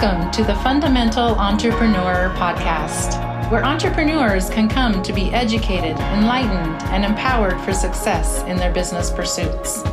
Welcome 0.00 0.32
to 0.32 0.42
the 0.42 0.56
Fundamental 0.56 1.36
Entrepreneur 1.36 2.34
Podcast, 2.36 3.48
where 3.48 3.64
entrepreneurs 3.64 4.50
can 4.50 4.68
come 4.68 5.04
to 5.04 5.12
be 5.12 5.30
educated, 5.30 5.96
enlightened, 5.96 6.82
and 6.90 7.04
empowered 7.04 7.60
for 7.60 7.72
success 7.72 8.42
in 8.42 8.56
their 8.56 8.72
business 8.72 9.12
pursuits. 9.12 9.84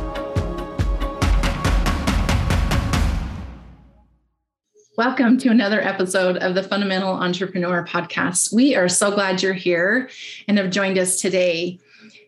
Welcome 4.98 5.38
to 5.38 5.50
another 5.50 5.80
episode 5.80 6.36
of 6.38 6.56
the 6.56 6.64
Fundamental 6.64 7.12
Entrepreneur 7.12 7.86
Podcast. 7.86 8.52
We 8.52 8.74
are 8.74 8.88
so 8.88 9.12
glad 9.12 9.40
you're 9.40 9.52
here 9.52 10.10
and 10.48 10.58
have 10.58 10.70
joined 10.70 10.98
us 10.98 11.20
today. 11.20 11.78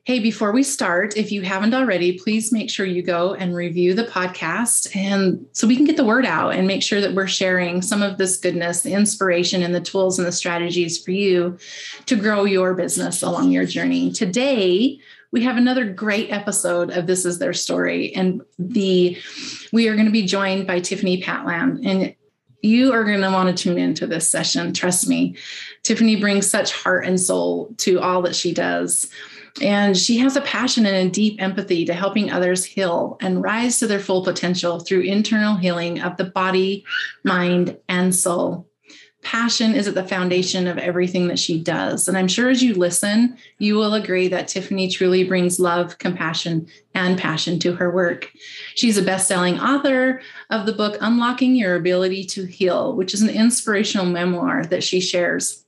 Hey, 0.06 0.18
before 0.18 0.52
we 0.52 0.62
start, 0.62 1.16
if 1.16 1.32
you 1.32 1.40
haven't 1.40 1.72
already, 1.72 2.18
please 2.18 2.52
make 2.52 2.68
sure 2.68 2.84
you 2.84 3.00
go 3.00 3.32
and 3.32 3.56
review 3.56 3.94
the 3.94 4.04
podcast 4.04 4.94
and 4.94 5.46
so 5.52 5.66
we 5.66 5.76
can 5.76 5.86
get 5.86 5.96
the 5.96 6.04
word 6.04 6.26
out 6.26 6.50
and 6.54 6.66
make 6.66 6.82
sure 6.82 7.00
that 7.00 7.14
we're 7.14 7.26
sharing 7.26 7.80
some 7.80 8.02
of 8.02 8.18
this 8.18 8.36
goodness, 8.36 8.82
the 8.82 8.92
inspiration 8.92 9.62
and 9.62 9.74
the 9.74 9.80
tools 9.80 10.18
and 10.18 10.28
the 10.28 10.32
strategies 10.32 11.02
for 11.02 11.10
you 11.10 11.56
to 12.04 12.16
grow 12.16 12.44
your 12.44 12.74
business 12.74 13.22
along 13.22 13.50
your 13.50 13.64
journey. 13.64 14.12
Today, 14.12 14.98
we 15.30 15.42
have 15.42 15.56
another 15.56 15.90
great 15.90 16.30
episode 16.30 16.90
of 16.90 17.06
This 17.06 17.24
is 17.24 17.38
Their 17.38 17.54
Story 17.54 18.14
and 18.14 18.42
the 18.58 19.16
we 19.72 19.88
are 19.88 19.94
going 19.94 20.04
to 20.04 20.12
be 20.12 20.26
joined 20.26 20.66
by 20.66 20.80
Tiffany 20.80 21.22
Patland 21.22 21.82
and 21.82 22.14
you 22.60 22.92
are 22.92 23.04
going 23.04 23.20
to 23.20 23.30
want 23.30 23.54
to 23.54 23.62
tune 23.62 23.78
into 23.78 24.06
this 24.06 24.28
session, 24.28 24.72
trust 24.72 25.06
me. 25.06 25.36
Tiffany 25.82 26.16
brings 26.16 26.46
such 26.46 26.72
heart 26.72 27.06
and 27.06 27.20
soul 27.20 27.74
to 27.78 28.00
all 28.00 28.22
that 28.22 28.34
she 28.34 28.52
does. 28.54 29.10
And 29.62 29.96
she 29.96 30.18
has 30.18 30.34
a 30.36 30.40
passion 30.40 30.84
and 30.84 31.08
a 31.08 31.10
deep 31.10 31.40
empathy 31.40 31.84
to 31.84 31.94
helping 31.94 32.30
others 32.30 32.64
heal 32.64 33.16
and 33.20 33.42
rise 33.42 33.78
to 33.78 33.86
their 33.86 34.00
full 34.00 34.24
potential 34.24 34.80
through 34.80 35.02
internal 35.02 35.56
healing 35.56 36.00
of 36.00 36.16
the 36.16 36.24
body, 36.24 36.84
mind, 37.22 37.78
and 37.88 38.14
soul. 38.14 38.68
Passion 39.22 39.74
is 39.74 39.88
at 39.88 39.94
the 39.94 40.06
foundation 40.06 40.66
of 40.66 40.76
everything 40.76 41.28
that 41.28 41.38
she 41.38 41.58
does. 41.58 42.08
And 42.08 42.18
I'm 42.18 42.28
sure 42.28 42.50
as 42.50 42.62
you 42.62 42.74
listen, 42.74 43.38
you 43.58 43.76
will 43.76 43.94
agree 43.94 44.28
that 44.28 44.48
Tiffany 44.48 44.90
truly 44.90 45.24
brings 45.24 45.58
love, 45.58 45.98
compassion, 45.98 46.66
and 46.94 47.16
passion 47.16 47.58
to 47.60 47.74
her 47.76 47.90
work. 47.90 48.30
She's 48.74 48.98
a 48.98 49.02
best 49.02 49.26
selling 49.26 49.58
author 49.58 50.20
of 50.50 50.66
the 50.66 50.74
book 50.74 50.98
Unlocking 51.00 51.56
Your 51.56 51.76
Ability 51.76 52.24
to 52.24 52.44
Heal, 52.44 52.94
which 52.96 53.14
is 53.14 53.22
an 53.22 53.30
inspirational 53.30 54.04
memoir 54.04 54.66
that 54.66 54.84
she 54.84 55.00
shares 55.00 55.63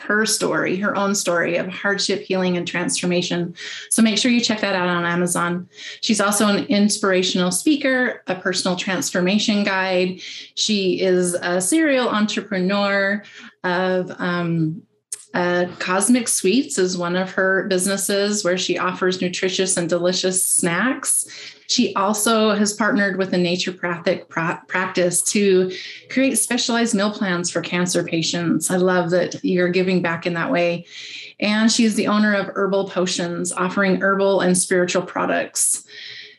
her 0.00 0.26
story, 0.26 0.76
her 0.76 0.96
own 0.96 1.14
story 1.14 1.56
of 1.56 1.68
hardship, 1.68 2.20
healing, 2.22 2.56
and 2.56 2.66
transformation. 2.66 3.54
So 3.90 4.02
make 4.02 4.18
sure 4.18 4.30
you 4.30 4.40
check 4.40 4.60
that 4.60 4.74
out 4.74 4.88
on 4.88 5.04
Amazon. 5.04 5.68
She's 6.00 6.20
also 6.20 6.46
an 6.48 6.64
inspirational 6.66 7.50
speaker, 7.50 8.22
a 8.26 8.34
personal 8.34 8.76
transformation 8.76 9.64
guide. 9.64 10.20
She 10.54 11.00
is 11.00 11.34
a 11.34 11.60
serial 11.60 12.08
entrepreneur 12.08 13.22
of 13.62 14.12
um, 14.18 14.82
uh, 15.34 15.66
Cosmic 15.80 16.28
Sweets 16.28 16.78
is 16.78 16.96
one 16.96 17.16
of 17.16 17.32
her 17.32 17.66
businesses 17.68 18.44
where 18.44 18.56
she 18.56 18.78
offers 18.78 19.20
nutritious 19.20 19.76
and 19.76 19.88
delicious 19.88 20.46
snacks. 20.46 21.26
She 21.66 21.94
also 21.96 22.54
has 22.54 22.72
partnered 22.72 23.16
with 23.16 23.32
a 23.32 23.36
naturopathic 23.36 24.28
pra- 24.28 24.62
practice 24.68 25.22
to 25.22 25.72
create 26.08 26.36
specialized 26.36 26.94
meal 26.94 27.10
plans 27.10 27.50
for 27.50 27.62
cancer 27.62 28.04
patients. 28.04 28.70
I 28.70 28.76
love 28.76 29.10
that 29.10 29.42
you're 29.44 29.70
giving 29.70 30.02
back 30.02 30.24
in 30.24 30.34
that 30.34 30.52
way. 30.52 30.86
And 31.40 31.70
she's 31.72 31.96
the 31.96 32.06
owner 32.06 32.32
of 32.34 32.50
Herbal 32.54 32.90
Potions, 32.90 33.52
offering 33.52 34.00
herbal 34.00 34.40
and 34.40 34.56
spiritual 34.56 35.02
products 35.02 35.84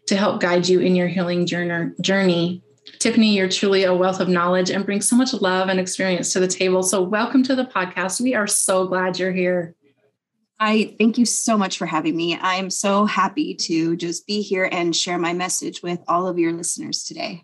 to 0.06 0.16
help 0.16 0.40
guide 0.40 0.70
you 0.70 0.80
in 0.80 0.96
your 0.96 1.08
healing 1.08 1.46
journey. 1.46 2.62
Tiffany, 3.00 3.36
you're 3.36 3.50
truly 3.50 3.84
a 3.84 3.94
wealth 3.94 4.20
of 4.20 4.30
knowledge 4.30 4.70
and 4.70 4.86
bring 4.86 5.02
so 5.02 5.16
much 5.16 5.34
love 5.34 5.70
and 5.70 5.80
experience 5.80 6.34
to 6.34 6.40
the 6.40 6.48
table. 6.48 6.84
So, 6.84 7.02
welcome 7.02 7.44
to 7.44 7.56
the 7.56 7.66
podcast. 7.66 8.22
We 8.22 8.36
are 8.36 8.48
so 8.48 8.88
glad 8.88 9.20
you're 9.20 9.32
here. 9.32 9.76
I 10.60 10.96
thank 10.98 11.18
you 11.18 11.26
so 11.26 11.58
much 11.58 11.78
for 11.78 11.86
having 11.86 12.16
me. 12.16 12.38
I 12.38 12.56
am 12.56 12.70
so 12.70 13.06
happy 13.06 13.56
to 13.56 13.98
just 13.98 14.26
be 14.26 14.42
here 14.42 14.70
and 14.72 14.96
share 14.96 15.18
my 15.18 15.34
message 15.34 15.84
with 15.84 16.00
all 16.08 16.28
of 16.28 16.40
your 16.40 16.54
listeners 16.54 17.04
today. 17.04 17.44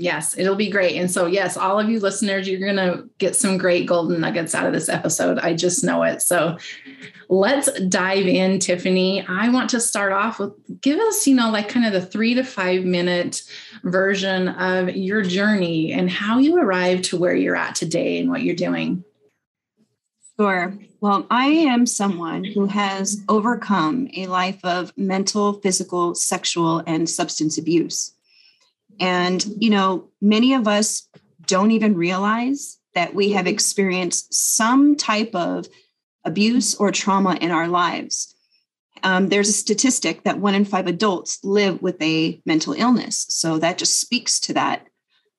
Yes, 0.00 0.38
it'll 0.38 0.54
be 0.54 0.70
great. 0.70 0.96
And 0.96 1.10
so, 1.10 1.26
yes, 1.26 1.56
all 1.56 1.80
of 1.80 1.88
you 1.88 1.98
listeners, 1.98 2.48
you're 2.48 2.60
going 2.60 2.76
to 2.76 3.08
get 3.18 3.34
some 3.34 3.58
great 3.58 3.84
golden 3.84 4.20
nuggets 4.20 4.54
out 4.54 4.64
of 4.64 4.72
this 4.72 4.88
episode. 4.88 5.40
I 5.40 5.54
just 5.54 5.82
know 5.82 6.04
it. 6.04 6.22
So, 6.22 6.56
let's 7.28 7.68
dive 7.88 8.26
in, 8.26 8.60
Tiffany. 8.60 9.26
I 9.26 9.48
want 9.48 9.70
to 9.70 9.80
start 9.80 10.12
off 10.12 10.38
with 10.38 10.52
give 10.80 11.00
us, 11.00 11.26
you 11.26 11.34
know, 11.34 11.50
like 11.50 11.68
kind 11.68 11.84
of 11.84 11.92
the 11.92 12.00
three 12.00 12.34
to 12.34 12.44
five 12.44 12.84
minute 12.84 13.42
version 13.82 14.48
of 14.48 14.94
your 14.94 15.22
journey 15.22 15.92
and 15.92 16.08
how 16.08 16.38
you 16.38 16.56
arrived 16.58 17.04
to 17.06 17.18
where 17.18 17.34
you're 17.34 17.56
at 17.56 17.74
today 17.74 18.20
and 18.20 18.30
what 18.30 18.42
you're 18.42 18.54
doing. 18.54 19.02
Sure. 20.38 20.78
Well, 21.00 21.26
I 21.28 21.46
am 21.46 21.86
someone 21.86 22.44
who 22.44 22.66
has 22.66 23.20
overcome 23.28 24.08
a 24.16 24.28
life 24.28 24.64
of 24.64 24.96
mental, 24.96 25.54
physical, 25.54 26.14
sexual, 26.14 26.84
and 26.86 27.10
substance 27.10 27.58
abuse. 27.58 28.12
And, 29.00 29.44
you 29.58 29.70
know, 29.70 30.10
many 30.20 30.54
of 30.54 30.66
us 30.66 31.08
don't 31.46 31.70
even 31.70 31.94
realize 31.94 32.78
that 32.94 33.14
we 33.14 33.32
have 33.32 33.46
experienced 33.46 34.34
some 34.34 34.96
type 34.96 35.34
of 35.34 35.66
abuse 36.24 36.74
or 36.74 36.90
trauma 36.90 37.36
in 37.40 37.50
our 37.50 37.68
lives. 37.68 38.34
Um, 39.02 39.28
there's 39.28 39.48
a 39.48 39.52
statistic 39.52 40.24
that 40.24 40.40
one 40.40 40.54
in 40.54 40.64
five 40.64 40.86
adults 40.86 41.38
live 41.44 41.80
with 41.80 42.00
a 42.02 42.40
mental 42.44 42.72
illness. 42.72 43.26
So 43.28 43.58
that 43.58 43.78
just 43.78 44.00
speaks 44.00 44.40
to 44.40 44.54
that. 44.54 44.86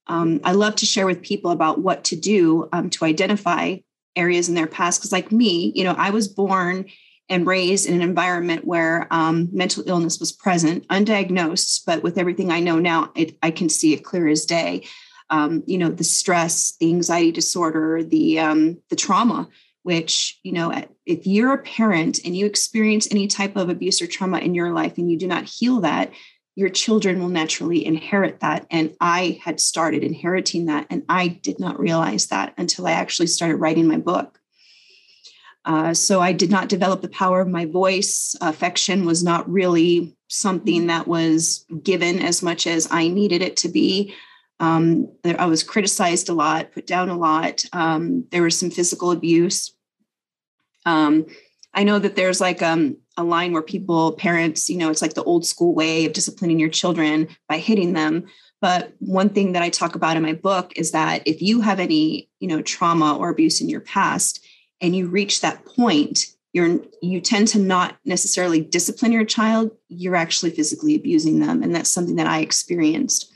Um, 0.07 0.39
I 0.43 0.53
love 0.53 0.75
to 0.77 0.85
share 0.85 1.05
with 1.05 1.21
people 1.21 1.51
about 1.51 1.81
what 1.81 2.05
to 2.05 2.15
do 2.15 2.69
um, 2.71 2.89
to 2.91 3.05
identify 3.05 3.77
areas 4.15 4.49
in 4.49 4.55
their 4.55 4.67
past. 4.67 4.99
Because, 4.99 5.11
like 5.11 5.31
me, 5.31 5.71
you 5.75 5.83
know, 5.83 5.95
I 5.97 6.09
was 6.09 6.27
born 6.27 6.85
and 7.29 7.45
raised 7.45 7.87
in 7.87 7.95
an 7.95 8.01
environment 8.01 8.65
where 8.65 9.07
um, 9.11 9.49
mental 9.51 9.83
illness 9.87 10.19
was 10.19 10.31
present, 10.31 10.87
undiagnosed, 10.87 11.85
but 11.85 12.03
with 12.03 12.17
everything 12.17 12.51
I 12.51 12.59
know 12.59 12.79
now, 12.79 13.11
it, 13.15 13.37
I 13.43 13.51
can 13.51 13.69
see 13.69 13.93
it 13.93 14.03
clear 14.03 14.27
as 14.27 14.45
day. 14.45 14.83
Um, 15.29 15.63
you 15.67 15.77
know, 15.77 15.89
the 15.89 16.03
stress, 16.03 16.75
the 16.79 16.89
anxiety 16.89 17.31
disorder, 17.31 18.03
the 18.03 18.39
um, 18.39 18.79
the 18.89 18.95
trauma 18.95 19.47
which 19.83 20.39
you 20.43 20.51
know 20.51 20.71
if 21.05 21.25
you're 21.25 21.53
a 21.53 21.63
parent 21.63 22.19
and 22.25 22.35
you 22.35 22.45
experience 22.45 23.07
any 23.11 23.27
type 23.27 23.55
of 23.55 23.69
abuse 23.69 24.01
or 24.01 24.07
trauma 24.07 24.39
in 24.39 24.53
your 24.53 24.73
life 24.73 24.97
and 24.97 25.09
you 25.09 25.17
do 25.17 25.27
not 25.27 25.45
heal 25.45 25.79
that 25.79 26.11
your 26.55 26.69
children 26.69 27.19
will 27.19 27.29
naturally 27.29 27.85
inherit 27.85 28.39
that 28.41 28.65
and 28.69 28.93
i 28.99 29.39
had 29.43 29.59
started 29.59 30.03
inheriting 30.03 30.65
that 30.65 30.85
and 30.89 31.03
i 31.07 31.27
did 31.27 31.59
not 31.59 31.79
realize 31.79 32.27
that 32.27 32.53
until 32.57 32.87
i 32.87 32.91
actually 32.91 33.27
started 33.27 33.55
writing 33.55 33.87
my 33.87 33.97
book 33.97 34.38
uh, 35.69 35.93
so 35.93 36.19
i 36.21 36.31
did 36.33 36.51
not 36.51 36.69
develop 36.69 37.01
the 37.01 37.09
power 37.09 37.39
of 37.39 37.47
my 37.47 37.65
voice 37.65 38.35
affection 38.41 39.05
was 39.05 39.23
not 39.23 39.49
really 39.49 40.15
something 40.27 40.87
that 40.87 41.07
was 41.07 41.65
given 41.83 42.19
as 42.19 42.43
much 42.43 42.67
as 42.67 42.87
i 42.91 43.07
needed 43.07 43.41
it 43.41 43.55
to 43.55 43.69
be 43.69 44.13
um, 44.59 45.07
I 45.23 45.45
was 45.45 45.63
criticized 45.63 46.27
a 46.27 46.33
lot, 46.33 46.73
put 46.73 46.85
down 46.85 47.09
a 47.09 47.17
lot. 47.17 47.63
Um, 47.71 48.25
there 48.31 48.43
was 48.43 48.59
some 48.59 48.69
physical 48.69 49.11
abuse. 49.11 49.73
Um, 50.85 51.25
I 51.73 51.83
know 51.83 51.99
that 51.99 52.15
there's 52.15 52.41
like 52.41 52.61
um, 52.61 52.97
a 53.15 53.23
line 53.23 53.53
where 53.53 53.61
people, 53.61 54.13
parents, 54.13 54.69
you 54.69 54.77
know, 54.77 54.89
it's 54.89 55.01
like 55.01 55.13
the 55.13 55.23
old 55.23 55.45
school 55.45 55.73
way 55.73 56.05
of 56.05 56.13
disciplining 56.13 56.59
your 56.59 56.69
children 56.69 57.27
by 57.47 57.57
hitting 57.57 57.93
them. 57.93 58.25
But 58.61 58.93
one 58.99 59.29
thing 59.29 59.53
that 59.53 59.63
I 59.63 59.69
talk 59.69 59.95
about 59.95 60.17
in 60.17 60.23
my 60.23 60.33
book 60.33 60.73
is 60.75 60.91
that 60.91 61.25
if 61.25 61.41
you 61.41 61.61
have 61.61 61.79
any, 61.79 62.29
you 62.39 62.47
know, 62.47 62.61
trauma 62.61 63.15
or 63.17 63.29
abuse 63.29 63.61
in 63.61 63.69
your 63.69 63.81
past 63.81 64.45
and 64.81 64.95
you 64.95 65.07
reach 65.07 65.41
that 65.41 65.65
point, 65.65 66.27
you're 66.53 66.79
you 67.01 67.21
tend 67.21 67.47
to 67.49 67.59
not 67.59 67.97
necessarily 68.05 68.61
discipline 68.61 69.11
your 69.11 69.25
child, 69.25 69.71
you're 69.87 70.15
actually 70.15 70.51
physically 70.51 70.95
abusing 70.95 71.39
them. 71.39 71.63
And 71.63 71.75
that's 71.75 71.91
something 71.91 72.15
that 72.15 72.27
I 72.27 72.39
experienced 72.39 73.31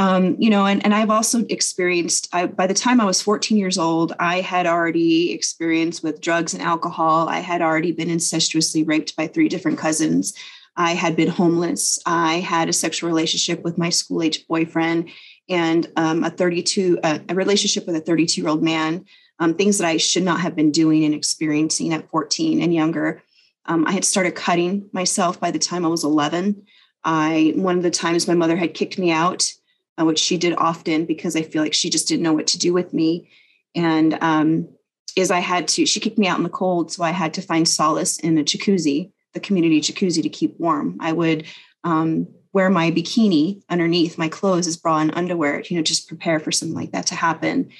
um, 0.00 0.36
you 0.38 0.48
know, 0.48 0.64
and, 0.64 0.82
and 0.82 0.94
I've 0.94 1.10
also 1.10 1.44
experienced, 1.50 2.28
I, 2.32 2.46
by 2.46 2.66
the 2.66 2.72
time 2.72 3.02
I 3.02 3.04
was 3.04 3.20
14 3.20 3.58
years 3.58 3.76
old, 3.76 4.14
I 4.18 4.40
had 4.40 4.66
already 4.66 5.32
experienced 5.32 6.02
with 6.02 6.22
drugs 6.22 6.54
and 6.54 6.62
alcohol. 6.62 7.28
I 7.28 7.40
had 7.40 7.60
already 7.60 7.92
been 7.92 8.08
incestuously 8.08 8.82
raped 8.82 9.14
by 9.14 9.26
three 9.26 9.48
different 9.48 9.78
cousins. 9.78 10.32
I 10.74 10.92
had 10.92 11.16
been 11.16 11.28
homeless. 11.28 11.98
I 12.06 12.36
had 12.36 12.70
a 12.70 12.72
sexual 12.72 13.10
relationship 13.10 13.62
with 13.62 13.76
my 13.76 13.90
school 13.90 14.22
age 14.22 14.46
boyfriend 14.46 15.10
and 15.50 15.86
um, 15.96 16.24
a 16.24 16.30
32, 16.30 17.00
uh, 17.02 17.18
a 17.28 17.34
relationship 17.34 17.86
with 17.86 17.96
a 17.96 18.00
32 18.00 18.40
year 18.40 18.48
old 18.48 18.62
man, 18.62 19.04
um, 19.40 19.54
things 19.54 19.78
that 19.78 19.88
I 19.88 19.96
should 19.96 20.22
not 20.22 20.40
have 20.40 20.54
been 20.54 20.70
doing 20.70 21.04
and 21.04 21.14
experiencing 21.14 21.92
at 21.92 22.08
14 22.10 22.62
and 22.62 22.72
younger. 22.72 23.22
Um, 23.66 23.86
I 23.86 23.92
had 23.92 24.04
started 24.04 24.34
cutting 24.34 24.88
myself 24.92 25.40
by 25.40 25.50
the 25.50 25.58
time 25.58 25.84
I 25.84 25.88
was 25.88 26.04
11. 26.04 26.62
I, 27.02 27.54
one 27.56 27.76
of 27.76 27.82
the 27.82 27.90
times 27.90 28.28
my 28.28 28.34
mother 28.34 28.56
had 28.56 28.74
kicked 28.74 28.98
me 28.98 29.10
out 29.10 29.52
uh, 30.00 30.04
which 30.04 30.18
she 30.18 30.36
did 30.36 30.54
often 30.56 31.04
because 31.04 31.36
I 31.36 31.42
feel 31.42 31.62
like 31.62 31.74
she 31.74 31.90
just 31.90 32.08
didn't 32.08 32.22
know 32.22 32.32
what 32.32 32.46
to 32.48 32.58
do 32.58 32.72
with 32.72 32.92
me. 32.94 33.28
And 33.74 34.16
um, 34.22 34.68
is 35.16 35.30
I 35.30 35.40
had 35.40 35.68
to, 35.68 35.86
she 35.86 36.00
kicked 36.00 36.18
me 36.18 36.26
out 36.26 36.38
in 36.38 36.44
the 36.44 36.50
cold. 36.50 36.92
So 36.92 37.04
I 37.04 37.10
had 37.10 37.34
to 37.34 37.42
find 37.42 37.68
solace 37.68 38.18
in 38.18 38.38
a 38.38 38.44
jacuzzi, 38.44 39.10
the 39.34 39.40
community 39.40 39.80
jacuzzi 39.80 40.22
to 40.22 40.28
keep 40.28 40.58
warm. 40.58 40.96
I 41.00 41.12
would 41.12 41.46
um, 41.84 42.28
wear 42.52 42.70
my 42.70 42.90
bikini 42.90 43.62
underneath 43.68 44.18
my 44.18 44.28
clothes 44.28 44.66
as 44.66 44.76
bra 44.76 44.98
and 44.98 45.14
underwear, 45.14 45.62
you 45.62 45.76
know, 45.76 45.82
just 45.82 46.08
prepare 46.08 46.40
for 46.40 46.52
something 46.52 46.76
like 46.76 46.92
that 46.92 47.06
to 47.06 47.14
happen. 47.14 47.70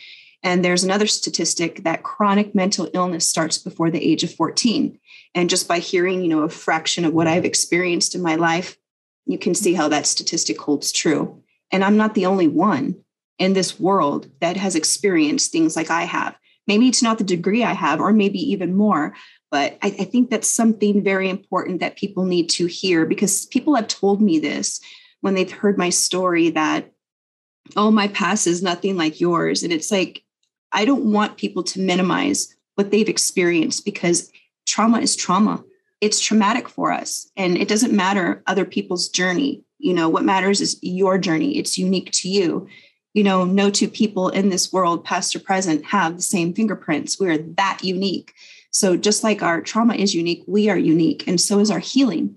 And 0.43 0.65
there's 0.65 0.85
another 0.85 1.07
statistic 1.07 1.85
that 1.85 2.03
chronic 2.03 2.55
mental 2.55 2.89
illness 2.95 3.29
starts 3.29 3.59
before 3.59 3.91
the 3.91 4.03
age 4.03 4.25
of 4.25 4.35
14. 4.35 4.99
And 5.35 5.51
just 5.51 5.69
by 5.69 5.79
hearing, 5.79 6.23
you 6.23 6.29
know, 6.29 6.43
a 6.43 6.49
fraction 6.49 7.05
of 7.05 7.13
what 7.13 7.27
I've 7.27 7.45
experienced 7.45 8.15
in 8.15 8.23
my 8.23 8.37
life, 8.37 8.77
you 9.27 9.39
can 9.39 9.55
see 9.55 9.75
how 9.75 9.89
that 9.89 10.07
statistic 10.07 10.61
holds 10.61 10.93
true. 10.93 11.43
And 11.71 11.85
I'm 11.85 11.97
not 11.97 12.15
the 12.15 12.27
only 12.27 12.49
one 12.49 12.97
in 13.39 13.53
this 13.53 13.79
world 13.79 14.31
that 14.41 14.57
has 14.57 14.75
experienced 14.75 15.53
things 15.53 15.77
like 15.77 15.91
I 15.91 16.03
have. 16.03 16.37
Maybe 16.67 16.89
it's 16.89 17.03
not 17.03 17.19
the 17.19 17.25
degree 17.25 17.65
I 17.65 17.73
have, 17.73 18.01
or 18.01 18.13
maybe 18.13 18.39
even 18.39 18.77
more, 18.77 19.15
but 19.51 19.79
I, 19.83 19.89
I, 19.89 20.05
think 20.05 20.31
that's 20.31 20.49
something 20.49 21.03
very 21.03 21.29
important 21.29 21.81
that 21.81 21.97
people 21.97 22.25
need 22.25 22.49
to 22.51 22.67
hear 22.67 23.07
because 23.07 23.47
people 23.47 23.75
have 23.75 23.89
told 23.89 24.21
me 24.21 24.39
this 24.39 24.81
when 25.21 25.35
they've 25.35 25.51
heard 25.51 25.77
my 25.77 25.91
story 25.91 26.51
that, 26.51 26.93
oh, 27.77 27.91
my 27.91 28.09
past 28.09 28.47
is 28.47 28.63
nothing 28.63 28.97
like 28.97 29.21
yours. 29.21 29.63
And 29.63 29.73
it's 29.73 29.91
like, 29.91 30.23
I 30.73 30.85
don't 30.85 31.13
want 31.13 31.37
people 31.37 31.63
to 31.65 31.81
minimize 31.81 32.55
what 32.75 32.91
they've 32.91 33.09
experienced 33.09 33.85
because 33.85 34.31
trauma 34.67 35.01
is 35.01 35.17
trauma. 35.17 35.65
It's 36.01 36.21
traumatic 36.21 36.69
for 36.69 36.93
us. 36.93 37.31
And 37.37 37.59
it 37.59 37.69
doesn't 37.69 37.93
matter 37.93 38.43
other 38.47 38.65
people's 38.65 39.09
journey. 39.09 39.63
You 39.79 39.95
know, 39.95 40.09
what 40.09 40.25
matters 40.25 40.61
is 40.61 40.79
your 40.83 41.19
journey, 41.19 41.59
it's 41.59 41.79
unique 41.79 42.11
to 42.13 42.29
you. 42.29 42.69
You 43.13 43.25
know, 43.25 43.45
no 43.45 43.71
two 43.71 43.89
people 43.89 44.29
in 44.29 44.51
this 44.51 44.73
world, 44.73 45.05
past 45.05 45.35
or 45.35 45.41
present, 45.41 45.85
have 45.87 46.17
the 46.17 46.23
same 46.23 46.55
fingerprints. 46.55 47.19
We're 47.19 47.39
that 47.39 47.81
unique. 47.83 48.33
So, 48.71 48.97
just 48.97 49.25
like 49.25 49.43
our 49.43 49.61
trauma 49.61 49.95
is 49.95 50.15
unique, 50.15 50.45
we 50.47 50.69
are 50.71 50.79
unique, 50.79 51.27
and 51.27 51.41
so 51.41 51.59
is 51.59 51.73
our 51.73 51.81
healing. 51.81 52.37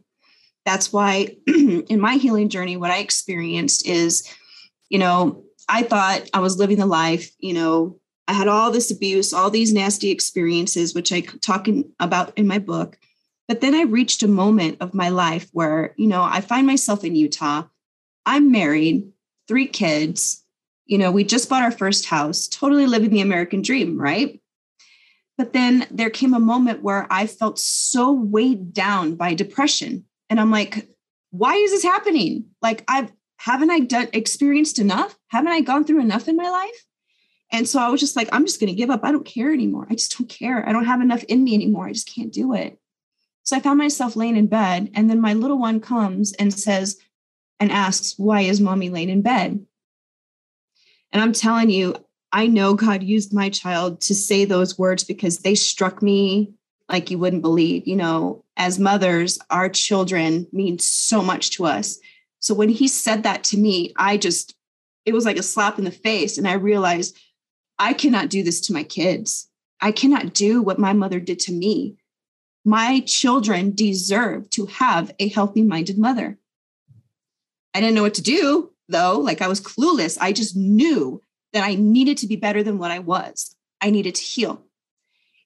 That's 0.65 0.91
why 0.91 1.37
in 1.47 1.99
my 1.99 2.15
healing 2.15 2.49
journey, 2.49 2.75
what 2.75 2.89
I 2.89 2.99
experienced 2.99 3.85
is, 3.87 4.27
you 4.89 4.97
know, 4.97 5.43
I 5.69 5.83
thought 5.83 6.29
I 6.33 6.39
was 6.39 6.57
living 6.57 6.77
the 6.77 6.85
life, 6.85 7.31
you 7.37 7.53
know, 7.53 7.99
I 8.33 8.35
had 8.35 8.47
all 8.47 8.71
this 8.71 8.89
abuse, 8.89 9.31
all 9.31 9.51
these 9.51 9.71
nasty 9.71 10.09
experiences, 10.09 10.95
which 10.95 11.11
I 11.11 11.21
talk 11.21 11.67
about 11.99 12.35
in 12.35 12.47
my 12.47 12.57
book. 12.57 12.97
But 13.47 13.61
then 13.61 13.75
I 13.75 13.83
reached 13.83 14.23
a 14.23 14.27
moment 14.27 14.77
of 14.81 14.95
my 14.95 15.09
life 15.09 15.49
where, 15.53 15.93
you 15.97 16.07
know, 16.07 16.23
I 16.23 16.41
find 16.41 16.65
myself 16.65 17.03
in 17.03 17.15
Utah. 17.15 17.65
I'm 18.25 18.51
married, 18.51 19.11
three 19.47 19.67
kids. 19.67 20.43
You 20.87 20.97
know, 20.97 21.11
we 21.11 21.23
just 21.23 21.47
bought 21.47 21.61
our 21.61 21.69
first 21.69 22.07
house, 22.07 22.47
totally 22.47 22.87
living 22.87 23.11
the 23.11 23.21
American 23.21 23.61
dream, 23.61 24.01
right? 24.01 24.41
But 25.37 25.53
then 25.53 25.85
there 25.91 26.09
came 26.09 26.33
a 26.33 26.39
moment 26.39 26.81
where 26.81 27.05
I 27.11 27.27
felt 27.27 27.59
so 27.59 28.11
weighed 28.11 28.73
down 28.73 29.13
by 29.13 29.35
depression. 29.35 30.05
And 30.31 30.39
I'm 30.39 30.49
like, 30.49 30.89
why 31.29 31.53
is 31.53 31.69
this 31.69 31.83
happening? 31.83 32.45
Like, 32.63 32.83
I've 32.87 33.11
haven't 33.37 33.69
I 33.69 33.81
done 33.81 34.07
experienced 34.11 34.79
enough? 34.79 35.19
Haven't 35.27 35.51
I 35.51 35.61
gone 35.61 35.83
through 35.83 36.01
enough 36.01 36.27
in 36.27 36.35
my 36.35 36.49
life? 36.49 36.85
And 37.53 37.69
so 37.69 37.79
I 37.79 37.89
was 37.89 37.99
just 37.99 38.15
like, 38.15 38.27
I'm 38.31 38.45
just 38.47 38.59
going 38.59 38.69
to 38.71 38.75
give 38.75 38.89
up. 38.89 39.01
I 39.03 39.11
don't 39.11 39.25
care 39.25 39.53
anymore. 39.53 39.85
I 39.89 39.93
just 39.93 40.17
don't 40.17 40.27
care. 40.27 40.67
I 40.67 40.73
don't 40.73 40.85
have 40.85 41.01
enough 41.01 41.23
in 41.25 41.43
me 41.43 41.53
anymore. 41.53 41.87
I 41.87 41.93
just 41.93 42.13
can't 42.13 42.33
do 42.33 42.53
it. 42.53 42.79
So 43.43 43.55
I 43.55 43.59
found 43.59 43.77
myself 43.77 44.15
laying 44.15 44.35
in 44.35 44.47
bed. 44.47 44.89
And 44.95 45.07
then 45.07 45.21
my 45.21 45.33
little 45.33 45.59
one 45.59 45.79
comes 45.79 46.33
and 46.33 46.51
says, 46.51 46.97
and 47.59 47.71
asks, 47.71 48.15
Why 48.17 48.41
is 48.41 48.59
mommy 48.59 48.89
laying 48.89 49.09
in 49.09 49.21
bed? 49.21 49.63
And 51.11 51.21
I'm 51.21 51.31
telling 51.31 51.69
you, 51.69 51.95
I 52.31 52.47
know 52.47 52.73
God 52.73 53.03
used 53.03 53.33
my 53.33 53.49
child 53.49 54.01
to 54.01 54.15
say 54.15 54.45
those 54.45 54.79
words 54.79 55.03
because 55.03 55.39
they 55.39 55.53
struck 55.53 56.01
me 56.01 56.55
like 56.89 57.11
you 57.11 57.19
wouldn't 57.19 57.43
believe. 57.43 57.87
You 57.87 57.97
know, 57.97 58.43
as 58.57 58.79
mothers, 58.79 59.37
our 59.51 59.69
children 59.69 60.47
mean 60.51 60.79
so 60.79 61.21
much 61.21 61.51
to 61.51 61.65
us. 61.65 61.99
So 62.39 62.55
when 62.55 62.69
he 62.69 62.87
said 62.87 63.23
that 63.23 63.43
to 63.45 63.57
me, 63.57 63.93
I 63.95 64.17
just, 64.17 64.55
it 65.05 65.13
was 65.13 65.25
like 65.25 65.37
a 65.37 65.43
slap 65.43 65.77
in 65.77 65.85
the 65.85 65.91
face. 65.91 66.39
And 66.39 66.47
I 66.47 66.53
realized 66.53 67.15
I 67.79 67.93
cannot 67.93 68.29
do 68.29 68.43
this 68.43 68.61
to 68.61 68.73
my 68.73 68.83
kids. 68.83 69.49
I 69.81 69.91
cannot 69.91 70.33
do 70.33 70.61
what 70.61 70.79
my 70.79 70.93
mother 70.93 71.19
did 71.19 71.39
to 71.39 71.51
me. 71.51 71.97
My 72.65 73.01
children 73.01 73.75
deserve 73.75 74.49
to 74.51 74.67
have 74.67 75.11
a 75.19 75.27
healthy 75.27 75.61
minded 75.61 75.97
mother. 75.97 76.37
I 77.73 77.81
didn't 77.81 77.95
know 77.95 78.03
what 78.03 78.13
to 78.15 78.21
do 78.21 78.71
though. 78.87 79.19
Like 79.19 79.41
I 79.41 79.47
was 79.47 79.59
clueless. 79.59 80.17
I 80.19 80.31
just 80.31 80.55
knew 80.55 81.21
that 81.51 81.63
I 81.63 81.75
needed 81.75 82.17
to 82.19 82.27
be 82.27 82.35
better 82.35 82.63
than 82.63 82.77
what 82.77 82.91
I 82.91 82.99
was. 82.99 83.55
I 83.81 83.89
needed 83.89 84.15
to 84.15 84.23
heal. 84.23 84.63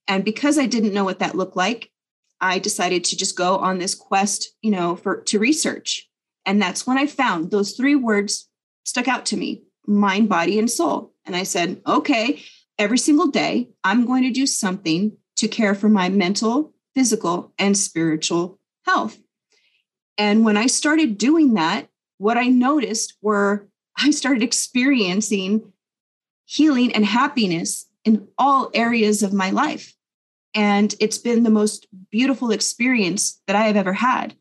And 0.07 0.23
because 0.23 0.57
I 0.57 0.67
didn't 0.67 0.93
know 0.93 1.03
what 1.03 1.19
that 1.19 1.35
looked 1.35 1.57
like, 1.57 1.91
I 2.39 2.59
decided 2.59 3.03
to 3.05 3.17
just 3.17 3.35
go 3.35 3.57
on 3.57 3.79
this 3.79 3.95
quest, 3.95 4.53
you 4.61 4.71
know, 4.71 4.95
for 4.95 5.21
to 5.23 5.39
research. 5.39 6.07
And 6.45 6.61
that's 6.61 6.85
when 6.85 6.97
I 6.97 7.07
found 7.07 7.51
those 7.51 7.73
three 7.73 7.95
words 7.95 8.47
stuck 8.85 9.07
out 9.07 9.25
to 9.27 9.37
me, 9.37 9.63
mind, 9.87 10.29
body, 10.29 10.59
and 10.59 10.69
soul. 10.69 11.13
And 11.25 11.35
I 11.35 11.43
said, 11.43 11.81
okay, 11.87 12.41
every 12.77 12.97
single 12.97 13.27
day, 13.27 13.69
I'm 13.83 14.05
going 14.05 14.23
to 14.23 14.31
do 14.31 14.45
something 14.45 15.17
to 15.37 15.47
care 15.47 15.73
for 15.73 15.89
my 15.89 16.09
mental, 16.09 16.73
physical, 16.93 17.53
and 17.57 17.77
spiritual 17.77 18.59
health. 18.85 19.17
And 20.17 20.43
when 20.43 20.57
I 20.57 20.67
started 20.67 21.17
doing 21.17 21.53
that, 21.53 21.87
what 22.17 22.37
I 22.37 22.47
noticed 22.47 23.15
were 23.21 23.67
I 23.97 24.11
started 24.11 24.43
experiencing 24.43 25.73
healing 26.45 26.93
and 26.93 27.05
happiness 27.05 27.87
in 28.05 28.27
all 28.37 28.69
areas 28.73 29.23
of 29.23 29.33
my 29.33 29.49
life. 29.49 29.93
And 30.53 30.95
it's 30.99 31.17
been 31.17 31.43
the 31.43 31.49
most 31.49 31.87
beautiful 32.09 32.51
experience 32.51 33.41
that 33.47 33.55
I 33.55 33.63
have 33.63 33.75
ever 33.75 33.93
had. 33.93 34.35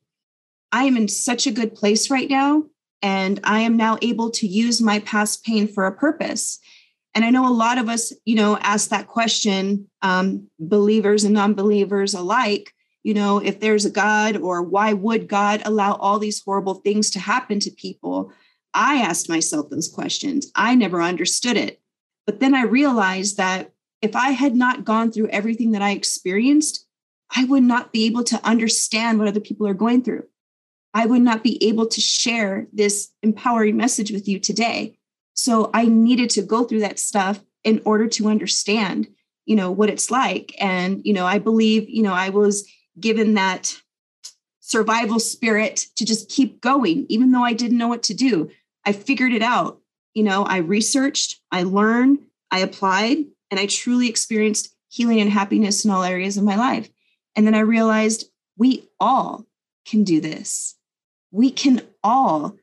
I 0.70 0.84
am 0.84 0.96
in 0.96 1.08
such 1.08 1.46
a 1.46 1.52
good 1.52 1.74
place 1.74 2.10
right 2.10 2.30
now. 2.30 2.64
And 3.02 3.40
I 3.44 3.60
am 3.60 3.76
now 3.76 3.98
able 4.02 4.30
to 4.32 4.46
use 4.46 4.80
my 4.80 5.00
past 5.00 5.44
pain 5.44 5.68
for 5.68 5.86
a 5.86 5.96
purpose. 5.96 6.58
And 7.14 7.24
I 7.24 7.30
know 7.30 7.48
a 7.48 7.52
lot 7.52 7.78
of 7.78 7.88
us, 7.88 8.12
you 8.24 8.34
know, 8.34 8.58
ask 8.58 8.90
that 8.90 9.06
question, 9.06 9.88
um, 10.02 10.48
believers 10.58 11.24
and 11.24 11.34
non 11.34 11.54
believers 11.54 12.14
alike, 12.14 12.72
you 13.02 13.14
know, 13.14 13.38
if 13.38 13.60
there's 13.60 13.84
a 13.84 13.90
God 13.90 14.36
or 14.36 14.62
why 14.62 14.92
would 14.92 15.28
God 15.28 15.62
allow 15.64 15.94
all 15.94 16.18
these 16.18 16.42
horrible 16.42 16.74
things 16.74 17.10
to 17.10 17.20
happen 17.20 17.60
to 17.60 17.70
people? 17.70 18.32
I 18.74 18.96
asked 18.96 19.28
myself 19.28 19.70
those 19.70 19.88
questions. 19.88 20.50
I 20.54 20.74
never 20.74 21.00
understood 21.00 21.56
it. 21.56 21.80
But 22.26 22.40
then 22.40 22.54
I 22.54 22.64
realized 22.64 23.36
that 23.36 23.72
if 24.02 24.14
I 24.14 24.30
had 24.30 24.54
not 24.54 24.84
gone 24.84 25.10
through 25.10 25.28
everything 25.28 25.70
that 25.70 25.82
I 25.82 25.92
experienced, 25.92 26.86
I 27.34 27.44
would 27.44 27.62
not 27.62 27.92
be 27.92 28.06
able 28.06 28.24
to 28.24 28.44
understand 28.44 29.18
what 29.18 29.28
other 29.28 29.40
people 29.40 29.66
are 29.66 29.74
going 29.74 30.02
through. 30.02 30.24
I 30.96 31.06
would 31.06 31.22
not 31.22 31.42
be 31.42 31.62
able 31.68 31.86
to 31.86 32.00
share 32.00 32.66
this 32.72 33.10
empowering 33.22 33.76
message 33.76 34.10
with 34.10 34.26
you 34.26 34.40
today. 34.40 34.98
So 35.34 35.70
I 35.74 35.86
needed 35.86 36.30
to 36.30 36.42
go 36.42 36.64
through 36.64 36.80
that 36.80 36.98
stuff 36.98 37.40
in 37.64 37.82
order 37.84 38.06
to 38.08 38.28
understand, 38.28 39.08
you 39.44 39.56
know, 39.56 39.70
what 39.70 39.90
it's 39.90 40.10
like. 40.10 40.54
And, 40.58 41.02
you 41.04 41.12
know, 41.12 41.26
I 41.26 41.38
believe, 41.38 41.88
you 41.88 42.02
know, 42.02 42.14
I 42.14 42.30
was 42.30 42.66
given 42.98 43.34
that 43.34 43.76
survival 44.60 45.20
spirit 45.20 45.86
to 45.96 46.04
just 46.04 46.30
keep 46.30 46.60
going, 46.60 47.06
even 47.08 47.30
though 47.30 47.44
I 47.44 47.52
didn't 47.52 47.78
know 47.78 47.88
what 47.88 48.02
to 48.04 48.14
do. 48.14 48.50
I 48.84 48.92
figured 48.92 49.32
it 49.32 49.42
out 49.42 49.80
you 50.16 50.22
know, 50.22 50.44
I 50.44 50.56
researched, 50.58 51.42
I 51.52 51.64
learned, 51.64 52.20
I 52.50 52.60
applied, 52.60 53.18
and 53.50 53.60
I 53.60 53.66
truly 53.66 54.08
experienced 54.08 54.74
healing 54.88 55.20
and 55.20 55.30
happiness 55.30 55.84
in 55.84 55.90
all 55.90 56.02
areas 56.02 56.38
of 56.38 56.42
my 56.42 56.56
life. 56.56 56.88
And 57.36 57.46
then 57.46 57.54
I 57.54 57.60
realized 57.60 58.24
we 58.56 58.88
all 58.98 59.44
can 59.86 60.04
do 60.04 60.22
this. 60.22 60.75
We 61.30 61.50
can 61.50 61.82
all, 62.02 62.56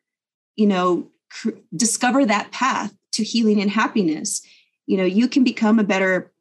you 0.56 0.68
know, 0.68 1.10
cr- 1.30 1.52
discover 1.76 2.26
that 2.26 2.52
path 2.52 2.94
to 3.14 3.24
healing 3.24 3.62
and 3.62 3.70
happiness. 3.70 4.42
You 4.86 4.98
know, 4.98 5.06
you 5.06 5.28
can 5.28 5.44
become 5.44 5.80
a 5.80 5.84
better 5.84 6.32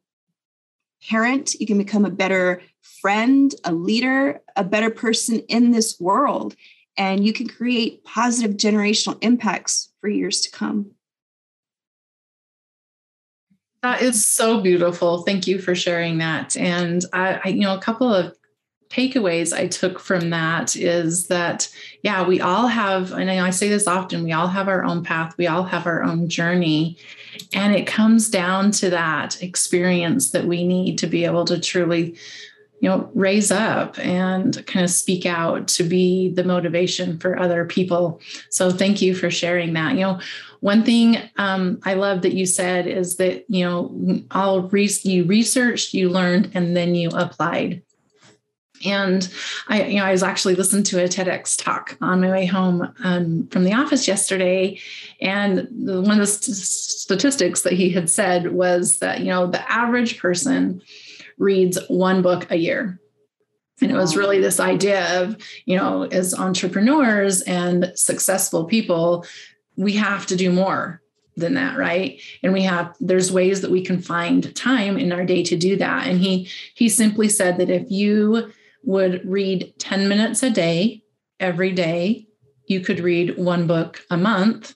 parent, 1.09 1.55
you 1.55 1.67
can 1.67 1.79
become 1.79 2.05
a 2.05 2.11
better 2.11 2.62
friend, 2.81 3.55
a 3.64 3.73
leader, 3.73 4.41
a 4.57 4.64
better 4.64 4.91
person 4.91 5.41
in 5.49 5.73
this 5.73 5.99
world, 5.99 6.55
and 6.97 7.25
you 7.25 7.33
can 7.33 7.49
create 7.49 8.05
positive 8.05 8.57
generational 8.57 9.19
impacts 9.21 9.93
for 10.00 10.09
years 10.09 10.41
to 10.43 10.50
come. 10.50 10.93
That 13.83 14.00
is 14.00 14.25
so 14.25 14.61
beautiful. 14.61 15.23
Thank 15.23 15.49
you 15.49 15.59
for 15.59 15.75
sharing 15.75 16.19
that. 16.19 16.57
And 16.57 17.05
I, 17.12 17.41
I, 17.45 17.49
you 17.49 17.62
know, 17.62 17.75
a 17.75 17.81
couple 17.81 18.12
of 18.12 18.37
takeaways 18.92 19.56
I 19.56 19.68
took 19.68 19.99
from 19.99 20.30
that 20.30 20.76
is 20.76 21.28
that, 21.28 21.68
yeah, 22.02 22.26
we 22.26 22.40
all 22.40 22.66
have, 22.66 23.12
and 23.12 23.30
I 23.30 23.50
say 23.50 23.68
this 23.68 23.87
often, 23.87 24.22
we 24.22 24.32
all 24.32 24.49
have 24.49 24.68
our 24.68 24.84
own 24.84 25.02
path, 25.02 25.34
we 25.38 25.46
all 25.46 25.62
have 25.64 25.87
our 25.87 26.02
own 26.02 26.28
journey. 26.28 26.99
And 27.54 27.75
it 27.75 27.87
comes 27.87 28.28
down 28.28 28.70
to 28.72 28.90
that 28.90 29.42
experience 29.42 30.30
that 30.32 30.44
we 30.44 30.66
need 30.66 30.99
to 30.99 31.06
be 31.06 31.25
able 31.25 31.46
to 31.46 31.58
truly 31.58 32.16
you 32.80 32.88
know 32.88 33.08
raise 33.14 33.52
up 33.52 33.96
and 34.00 34.66
kind 34.66 34.84
of 34.84 34.90
speak 34.90 35.25
out 35.25 35.68
to 35.68 35.84
be 35.84 36.30
the 36.30 36.42
motivation 36.42 37.16
for 37.16 37.38
other 37.38 37.64
people 37.64 38.20
so 38.50 38.72
thank 38.72 39.00
you 39.00 39.14
for 39.14 39.30
sharing 39.30 39.72
that 39.75 39.94
you 39.94 40.00
know 40.00 40.18
one 40.58 40.84
thing 40.84 41.18
um, 41.38 41.80
I 41.84 41.94
love 41.94 42.22
that 42.22 42.34
you 42.34 42.44
said 42.46 42.88
is 42.88 43.16
that 43.16 43.44
you 43.49 43.64
know 43.64 44.25
all 44.30 44.62
re- 44.62 44.88
you 45.02 45.25
researched, 45.25 45.92
you 45.92 46.08
learned, 46.08 46.52
and 46.54 46.76
then 46.76 46.94
you 46.94 47.08
applied. 47.11 47.82
And 48.84 49.28
I, 49.68 49.84
you 49.84 49.96
know, 49.98 50.04
I 50.04 50.12
was 50.12 50.22
actually 50.22 50.54
listening 50.54 50.82
to 50.84 51.02
a 51.02 51.08
TEDx 51.08 51.62
talk 51.62 51.96
on 52.00 52.20
my 52.20 52.30
way 52.30 52.46
home 52.46 52.92
um, 53.04 53.46
from 53.48 53.64
the 53.64 53.72
office 53.72 54.08
yesterday, 54.08 54.78
and 55.20 55.68
one 55.70 56.12
of 56.12 56.18
the 56.18 56.26
st- 56.26 56.56
statistics 56.56 57.62
that 57.62 57.72
he 57.72 57.90
had 57.90 58.10
said 58.10 58.52
was 58.52 58.98
that 58.98 59.20
you 59.20 59.26
know 59.26 59.46
the 59.46 59.70
average 59.70 60.18
person 60.18 60.82
reads 61.38 61.78
one 61.88 62.22
book 62.22 62.50
a 62.50 62.56
year. 62.56 62.98
And 63.80 63.90
it 63.90 63.96
was 63.96 64.16
really 64.16 64.40
this 64.40 64.60
idea 64.60 65.20
of, 65.20 65.36
you 65.64 65.76
know, 65.76 66.04
as 66.04 66.38
entrepreneurs 66.38 67.42
and 67.42 67.92
successful 67.96 68.64
people, 68.64 69.26
we 69.76 69.94
have 69.94 70.24
to 70.26 70.36
do 70.36 70.52
more 70.52 71.02
than 71.36 71.54
that 71.54 71.78
right? 71.78 72.20
And 72.42 72.52
we 72.52 72.62
have 72.62 72.94
there's 73.00 73.32
ways 73.32 73.60
that 73.62 73.70
we 73.70 73.82
can 73.82 74.00
find 74.00 74.54
time 74.54 74.98
in 74.98 75.12
our 75.12 75.24
day 75.24 75.42
to 75.44 75.56
do 75.56 75.76
that. 75.76 76.06
And 76.06 76.20
he 76.20 76.48
he 76.74 76.88
simply 76.88 77.28
said 77.28 77.58
that 77.58 77.70
if 77.70 77.90
you 77.90 78.52
would 78.84 79.22
read 79.24 79.72
10 79.78 80.08
minutes 80.08 80.42
a 80.42 80.50
day 80.50 81.02
every 81.40 81.72
day. 81.72 82.26
You 82.66 82.80
could 82.80 83.00
read 83.00 83.36
one 83.38 83.66
book 83.66 84.02
a 84.10 84.16
month 84.16 84.74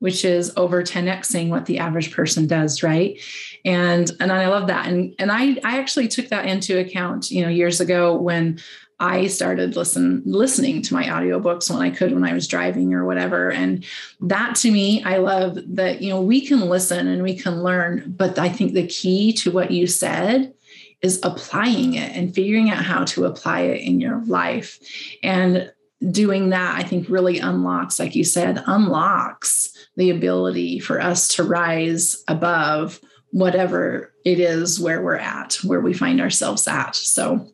which 0.00 0.24
is 0.24 0.52
over 0.56 0.82
10xing 0.82 1.48
what 1.48 1.66
the 1.66 1.78
average 1.78 2.12
person 2.12 2.46
does 2.46 2.82
right? 2.82 3.20
And 3.64 4.10
and 4.18 4.32
i 4.32 4.48
love 4.48 4.66
that. 4.66 4.86
And 4.88 5.14
and 5.18 5.30
i 5.30 5.56
i 5.62 5.78
actually 5.78 6.08
took 6.08 6.28
that 6.28 6.46
into 6.46 6.78
account 6.78 7.30
you 7.30 7.42
know 7.42 7.48
years 7.48 7.80
ago 7.80 8.16
when 8.16 8.58
i 8.98 9.26
started 9.26 9.76
listen 9.76 10.22
listening 10.26 10.82
to 10.82 10.94
my 10.94 11.04
audiobooks 11.04 11.70
when 11.70 11.80
i 11.80 11.90
could 11.90 12.12
when 12.12 12.24
i 12.24 12.32
was 12.32 12.48
driving 12.48 12.92
or 12.92 13.04
whatever. 13.04 13.52
And 13.52 13.84
that 14.22 14.56
to 14.56 14.72
me 14.72 15.04
i 15.04 15.18
love 15.18 15.58
that 15.68 16.02
you 16.02 16.08
know 16.08 16.20
we 16.20 16.44
can 16.44 16.60
listen 16.60 17.06
and 17.06 17.22
we 17.22 17.36
can 17.36 17.62
learn 17.62 18.14
but 18.16 18.38
i 18.38 18.48
think 18.48 18.72
the 18.72 18.86
key 18.86 19.32
to 19.34 19.50
what 19.50 19.70
you 19.70 19.86
said 19.86 20.54
is 21.02 21.20
applying 21.22 21.94
it 21.94 22.14
and 22.14 22.34
figuring 22.34 22.70
out 22.70 22.84
how 22.84 23.04
to 23.04 23.24
apply 23.24 23.60
it 23.62 23.80
in 23.82 24.00
your 24.00 24.22
life 24.26 24.78
and 25.22 25.72
doing 26.10 26.48
that 26.48 26.78
i 26.78 26.82
think 26.82 27.08
really 27.08 27.38
unlocks 27.38 27.98
like 27.98 28.14
you 28.14 28.24
said 28.24 28.62
unlocks 28.66 29.76
the 29.96 30.10
ability 30.10 30.78
for 30.78 31.00
us 31.00 31.28
to 31.28 31.42
rise 31.42 32.24
above 32.26 33.00
whatever 33.32 34.12
it 34.24 34.40
is 34.40 34.80
where 34.80 35.02
we're 35.02 35.16
at, 35.16 35.54
where 35.64 35.80
we 35.80 35.92
find 35.92 36.20
ourselves 36.20 36.66
at. 36.66 36.96
So 36.96 37.48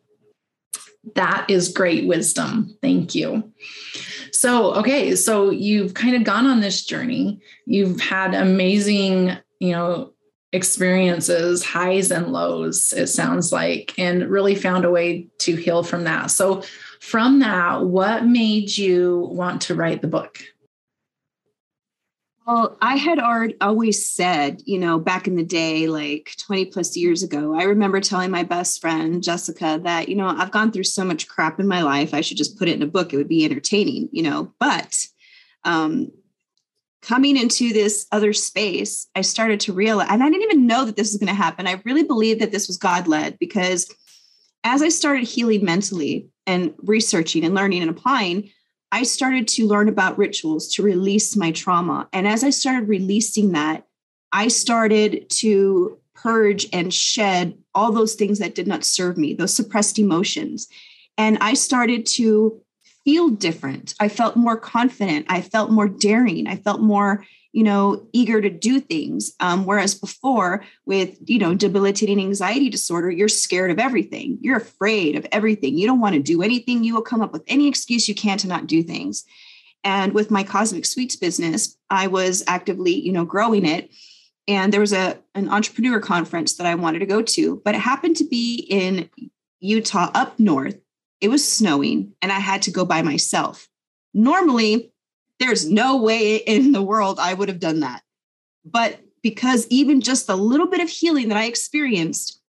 that 1.14 1.46
is 1.48 1.72
great 1.72 2.06
wisdom. 2.06 2.76
Thank 2.82 3.14
you. 3.14 3.52
So, 4.32 4.74
okay, 4.74 5.14
so 5.14 5.50
you've 5.50 5.94
kind 5.94 6.16
of 6.16 6.24
gone 6.24 6.46
on 6.46 6.60
this 6.60 6.84
journey. 6.84 7.40
You've 7.64 8.00
had 8.00 8.34
amazing, 8.34 9.36
you 9.60 9.72
know, 9.72 10.12
experiences, 10.56 11.64
highs 11.64 12.10
and 12.10 12.32
lows, 12.32 12.92
it 12.92 13.06
sounds 13.06 13.52
like, 13.52 13.94
and 13.96 14.28
really 14.28 14.56
found 14.56 14.84
a 14.84 14.90
way 14.90 15.28
to 15.38 15.54
heal 15.54 15.84
from 15.84 16.04
that. 16.04 16.32
So, 16.32 16.62
from 17.00 17.38
that, 17.38 17.84
what 17.84 18.26
made 18.26 18.76
you 18.76 19.28
want 19.30 19.62
to 19.62 19.76
write 19.76 20.02
the 20.02 20.08
book? 20.08 20.42
Well, 22.46 22.76
I 22.80 22.94
had 22.94 23.18
already 23.18 23.56
always 23.60 24.08
said, 24.08 24.62
you 24.66 24.78
know, 24.78 25.00
back 25.00 25.26
in 25.26 25.34
the 25.34 25.44
day, 25.44 25.88
like 25.88 26.30
20 26.38 26.66
plus 26.66 26.96
years 26.96 27.25
ago, 27.25 27.54
I 27.54 27.64
remember 27.64 28.00
telling 28.00 28.30
my 28.30 28.44
best 28.44 28.80
friend, 28.80 29.20
Jessica, 29.20 29.80
that, 29.82 30.08
you 30.08 30.14
know, 30.14 30.28
I've 30.28 30.52
gone 30.52 30.70
through 30.70 30.84
so 30.84 31.04
much 31.04 31.26
crap 31.26 31.58
in 31.58 31.66
my 31.66 31.82
life. 31.82 32.14
I 32.14 32.20
should 32.20 32.36
just 32.36 32.56
put 32.56 32.68
it 32.68 32.76
in 32.76 32.82
a 32.82 32.86
book. 32.86 33.12
It 33.12 33.16
would 33.16 33.26
be 33.26 33.44
entertaining, 33.44 34.08
you 34.12 34.22
know. 34.22 34.52
But 34.60 35.06
um, 35.64 36.12
coming 37.06 37.36
into 37.36 37.72
this 37.72 38.06
other 38.10 38.32
space, 38.32 39.06
I 39.14 39.20
started 39.20 39.60
to 39.60 39.72
realize, 39.72 40.08
and 40.10 40.22
I 40.22 40.28
didn't 40.28 40.42
even 40.42 40.66
know 40.66 40.84
that 40.84 40.96
this 40.96 41.12
was 41.12 41.18
going 41.18 41.28
to 41.28 41.34
happen. 41.34 41.66
I 41.66 41.80
really 41.84 42.02
believed 42.02 42.40
that 42.40 42.50
this 42.50 42.66
was 42.66 42.76
God 42.76 43.06
led 43.06 43.38
because 43.38 43.88
as 44.64 44.82
I 44.82 44.88
started 44.88 45.22
healing 45.22 45.64
mentally 45.64 46.28
and 46.46 46.75
researching 46.78 47.44
and 47.44 47.54
learning 47.54 47.82
and 47.82 47.90
applying, 47.90 48.50
I 48.90 49.04
started 49.04 49.46
to 49.48 49.68
learn 49.68 49.88
about 49.88 50.18
rituals 50.18 50.75
to 50.75 50.82
release 50.82 51.36
my 51.36 51.52
trauma. 51.52 52.08
And 52.12 52.26
as 52.26 52.42
I 52.42 52.50
started 52.50 52.88
releasing 52.88 53.52
that, 53.52 53.84
I 54.32 54.48
started 54.48 55.30
to 55.30 55.98
purge 56.14 56.66
and 56.72 56.92
shed 56.92 57.56
all 57.75 57.92
those 57.92 58.14
things 58.14 58.40
that 58.40 58.56
did 58.56 58.66
not 58.66 58.84
serve 58.84 59.16
me, 59.16 59.32
those 59.32 59.54
suppressed 59.54 60.00
emotions. 60.00 60.66
And 61.16 61.38
I 61.40 61.54
started 61.54 62.04
to 62.06 62.60
feel 63.06 63.28
different. 63.28 63.94
I 64.00 64.08
felt 64.08 64.34
more 64.34 64.56
confident. 64.56 65.26
I 65.28 65.40
felt 65.40 65.70
more 65.70 65.88
daring. 65.88 66.48
I 66.48 66.56
felt 66.56 66.80
more 66.80 67.25
you 67.52 67.62
know 67.62 68.06
eager 68.12 68.40
to 68.42 68.50
do 68.50 68.80
things. 68.80 69.32
Um, 69.38 69.64
whereas 69.64 69.94
before 69.94 70.64
with 70.84 71.16
you 71.25 71.38
know 71.38 71.54
debilitating 71.54 72.18
anxiety 72.18 72.68
disorder 72.68 73.08
you're 73.10 73.28
scared 73.28 73.70
of 73.70 73.78
everything. 73.78 74.38
You're 74.42 74.56
afraid 74.58 75.14
of 75.14 75.25
everything. 75.30 75.78
You 75.78 75.86
don't 75.86 76.00
want 76.00 76.16
to 76.16 76.22
do 76.22 76.42
anything. 76.42 76.82
You 76.82 76.94
will 76.94 77.02
come 77.02 77.22
up 77.22 77.32
with 77.32 77.44
any 77.46 77.68
excuse 77.68 78.08
you 78.08 78.14
can 78.14 78.38
to 78.38 78.48
not 78.48 78.66
do 78.66 78.82
things. 78.82 79.25
And 79.84 80.12
with 80.12 80.32
my 80.32 80.42
cosmic 80.42 80.84
sweets 80.84 81.16
business 81.16 81.78
i 81.88 82.08
was 82.08 82.42
actively 82.48 82.94
you 83.00 83.12
know 83.12 83.25
growing 83.25 83.64
it. 83.64 83.88
And 84.48 84.72
there 84.72 84.80
was 84.80 84.92
a 84.92 85.16
an 85.36 85.48
entrepreneur 85.48 86.00
conference 86.00 86.56
that 86.56 86.66
i 86.66 86.75
wanted 86.75 86.98
to 86.98 87.06
go 87.06 87.22
to 87.22 87.62
but 87.64 87.76
it 87.76 87.80
happened 87.80 88.16
to 88.16 88.25
be 88.25 88.66
in 88.68 89.08
utah 89.60 90.10
up 90.12 90.38
north 90.40 90.76
it 91.20 91.28
was 91.28 91.46
snowing 91.46 92.12
and 92.23 92.32
i 92.32 92.38
had 92.38 92.62
to 92.62 92.70
go 92.70 92.85
by 92.85 93.02
myself 93.02 93.68
normally 94.14 94.92
there's 95.38 95.68
no 95.68 95.96
way 95.96 96.37
in 96.37 96.73
the 96.73 96.82
world 96.82 97.18
I 97.18 97.35
would 97.35 97.49
have 97.49 97.61
done 97.61 97.80
that. 97.80 98.02
But 98.64 99.00
because 99.23 99.66
even 99.68 100.00
just 100.00 100.28
a 100.28 100.35
little 100.35 100.66
bit 100.66 100.80
of 100.80 100.88
healing 100.88 101.28
that 101.28 101.38
I 101.38 101.44
experienced, 101.44 102.40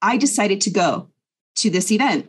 I 0.00 0.16
decided 0.16 0.60
to 0.62 0.70
go 0.70 1.10
to 1.56 1.70
this 1.70 1.90
event. 1.90 2.28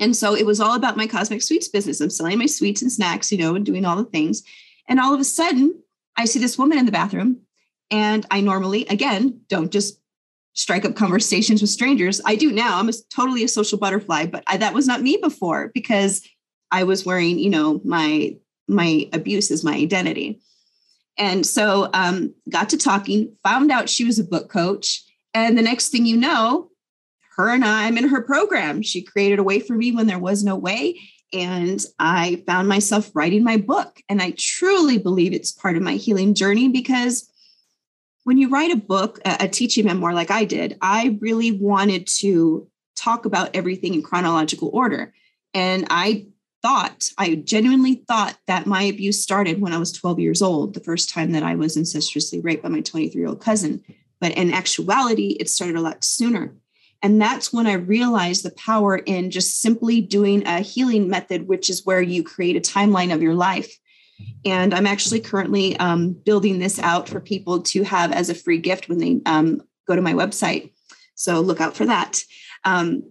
And 0.00 0.16
so 0.16 0.34
it 0.34 0.46
was 0.46 0.60
all 0.60 0.74
about 0.74 0.96
my 0.96 1.06
cosmic 1.06 1.42
sweets 1.42 1.68
business. 1.68 2.00
I'm 2.00 2.10
selling 2.10 2.38
my 2.38 2.46
sweets 2.46 2.80
and 2.80 2.90
snacks, 2.90 3.30
you 3.30 3.38
know, 3.38 3.54
and 3.54 3.66
doing 3.66 3.84
all 3.84 3.96
the 3.96 4.04
things. 4.04 4.42
And 4.88 4.98
all 4.98 5.12
of 5.12 5.20
a 5.20 5.24
sudden, 5.24 5.82
I 6.16 6.24
see 6.24 6.38
this 6.38 6.56
woman 6.56 6.78
in 6.78 6.86
the 6.86 6.92
bathroom. 6.92 7.42
And 7.90 8.24
I 8.30 8.40
normally, 8.40 8.86
again, 8.86 9.40
don't 9.48 9.70
just 9.70 10.00
strike 10.54 10.84
up 10.84 10.94
conversations 10.94 11.60
with 11.60 11.70
strangers. 11.70 12.20
I 12.24 12.36
do 12.36 12.52
now. 12.52 12.78
I'm 12.78 12.88
a, 12.88 12.92
totally 13.14 13.44
a 13.44 13.48
social 13.48 13.78
butterfly, 13.78 14.26
but 14.26 14.44
I, 14.46 14.58
that 14.58 14.74
was 14.74 14.86
not 14.86 15.02
me 15.02 15.18
before 15.20 15.70
because 15.74 16.26
I 16.70 16.84
was 16.84 17.06
wearing, 17.06 17.38
you 17.38 17.50
know, 17.50 17.80
my 17.84 18.36
my 18.68 19.08
abuse 19.12 19.50
is 19.50 19.64
my 19.64 19.74
identity. 19.74 20.40
And 21.18 21.44
so 21.44 21.90
um, 21.92 22.34
got 22.48 22.70
to 22.70 22.78
talking, 22.78 23.36
found 23.44 23.70
out 23.70 23.90
she 23.90 24.04
was 24.04 24.18
a 24.18 24.24
book 24.24 24.48
coach. 24.48 25.04
And 25.34 25.58
the 25.58 25.62
next 25.62 25.88
thing 25.88 26.06
you 26.06 26.16
know, 26.16 26.70
her 27.36 27.50
and 27.50 27.64
I, 27.64 27.86
I'm 27.86 27.98
in 27.98 28.08
her 28.08 28.22
program. 28.22 28.82
She 28.82 29.02
created 29.02 29.38
a 29.38 29.42
way 29.42 29.60
for 29.60 29.74
me 29.74 29.92
when 29.92 30.06
there 30.06 30.18
was 30.18 30.44
no 30.44 30.56
way. 30.56 30.98
And 31.32 31.82
I 31.98 32.42
found 32.46 32.68
myself 32.68 33.10
writing 33.14 33.42
my 33.42 33.56
book. 33.56 34.00
And 34.08 34.22
I 34.22 34.34
truly 34.38 34.98
believe 34.98 35.32
it's 35.32 35.52
part 35.52 35.76
of 35.76 35.82
my 35.82 35.94
healing 35.94 36.34
journey 36.34 36.68
because 36.68 37.30
when 38.24 38.38
you 38.38 38.48
write 38.48 38.70
a 38.70 38.76
book, 38.76 39.18
a 39.24 39.48
teaching 39.48 39.86
memoir 39.86 40.14
like 40.14 40.30
I 40.30 40.44
did, 40.44 40.76
I 40.80 41.18
really 41.20 41.52
wanted 41.52 42.06
to 42.18 42.68
talk 42.96 43.24
about 43.24 43.50
everything 43.54 43.94
in 43.94 44.02
chronological 44.02 44.70
order. 44.72 45.12
And 45.54 45.86
I 45.90 46.26
thought, 46.62 47.10
I 47.18 47.34
genuinely 47.34 48.04
thought 48.06 48.38
that 48.46 48.66
my 48.66 48.82
abuse 48.82 49.20
started 49.20 49.60
when 49.60 49.72
I 49.72 49.78
was 49.78 49.90
12 49.92 50.20
years 50.20 50.40
old, 50.40 50.74
the 50.74 50.80
first 50.80 51.10
time 51.10 51.32
that 51.32 51.42
I 51.42 51.56
was 51.56 51.76
incestuously 51.76 52.40
raped 52.40 52.62
by 52.62 52.68
my 52.68 52.80
23 52.80 53.20
year 53.20 53.28
old 53.28 53.40
cousin. 53.40 53.82
But 54.20 54.32
in 54.32 54.52
actuality, 54.52 55.36
it 55.40 55.50
started 55.50 55.76
a 55.76 55.80
lot 55.80 56.04
sooner. 56.04 56.54
And 57.02 57.20
that's 57.20 57.52
when 57.52 57.66
I 57.66 57.72
realized 57.72 58.44
the 58.44 58.52
power 58.52 58.96
in 58.96 59.32
just 59.32 59.60
simply 59.60 60.00
doing 60.00 60.46
a 60.46 60.60
healing 60.60 61.08
method, 61.08 61.48
which 61.48 61.68
is 61.68 61.84
where 61.84 62.00
you 62.00 62.22
create 62.22 62.56
a 62.56 62.60
timeline 62.60 63.12
of 63.12 63.20
your 63.20 63.34
life. 63.34 63.76
And 64.44 64.74
I'm 64.74 64.86
actually 64.86 65.20
currently 65.20 65.76
um, 65.78 66.12
building 66.12 66.58
this 66.58 66.78
out 66.78 67.08
for 67.08 67.20
people 67.20 67.62
to 67.62 67.84
have 67.84 68.12
as 68.12 68.28
a 68.28 68.34
free 68.34 68.58
gift 68.58 68.88
when 68.88 68.98
they 68.98 69.20
um, 69.26 69.62
go 69.86 69.94
to 69.94 70.02
my 70.02 70.14
website. 70.14 70.72
So 71.14 71.40
look 71.40 71.60
out 71.60 71.76
for 71.76 71.86
that. 71.86 72.22
Um, 72.64 73.02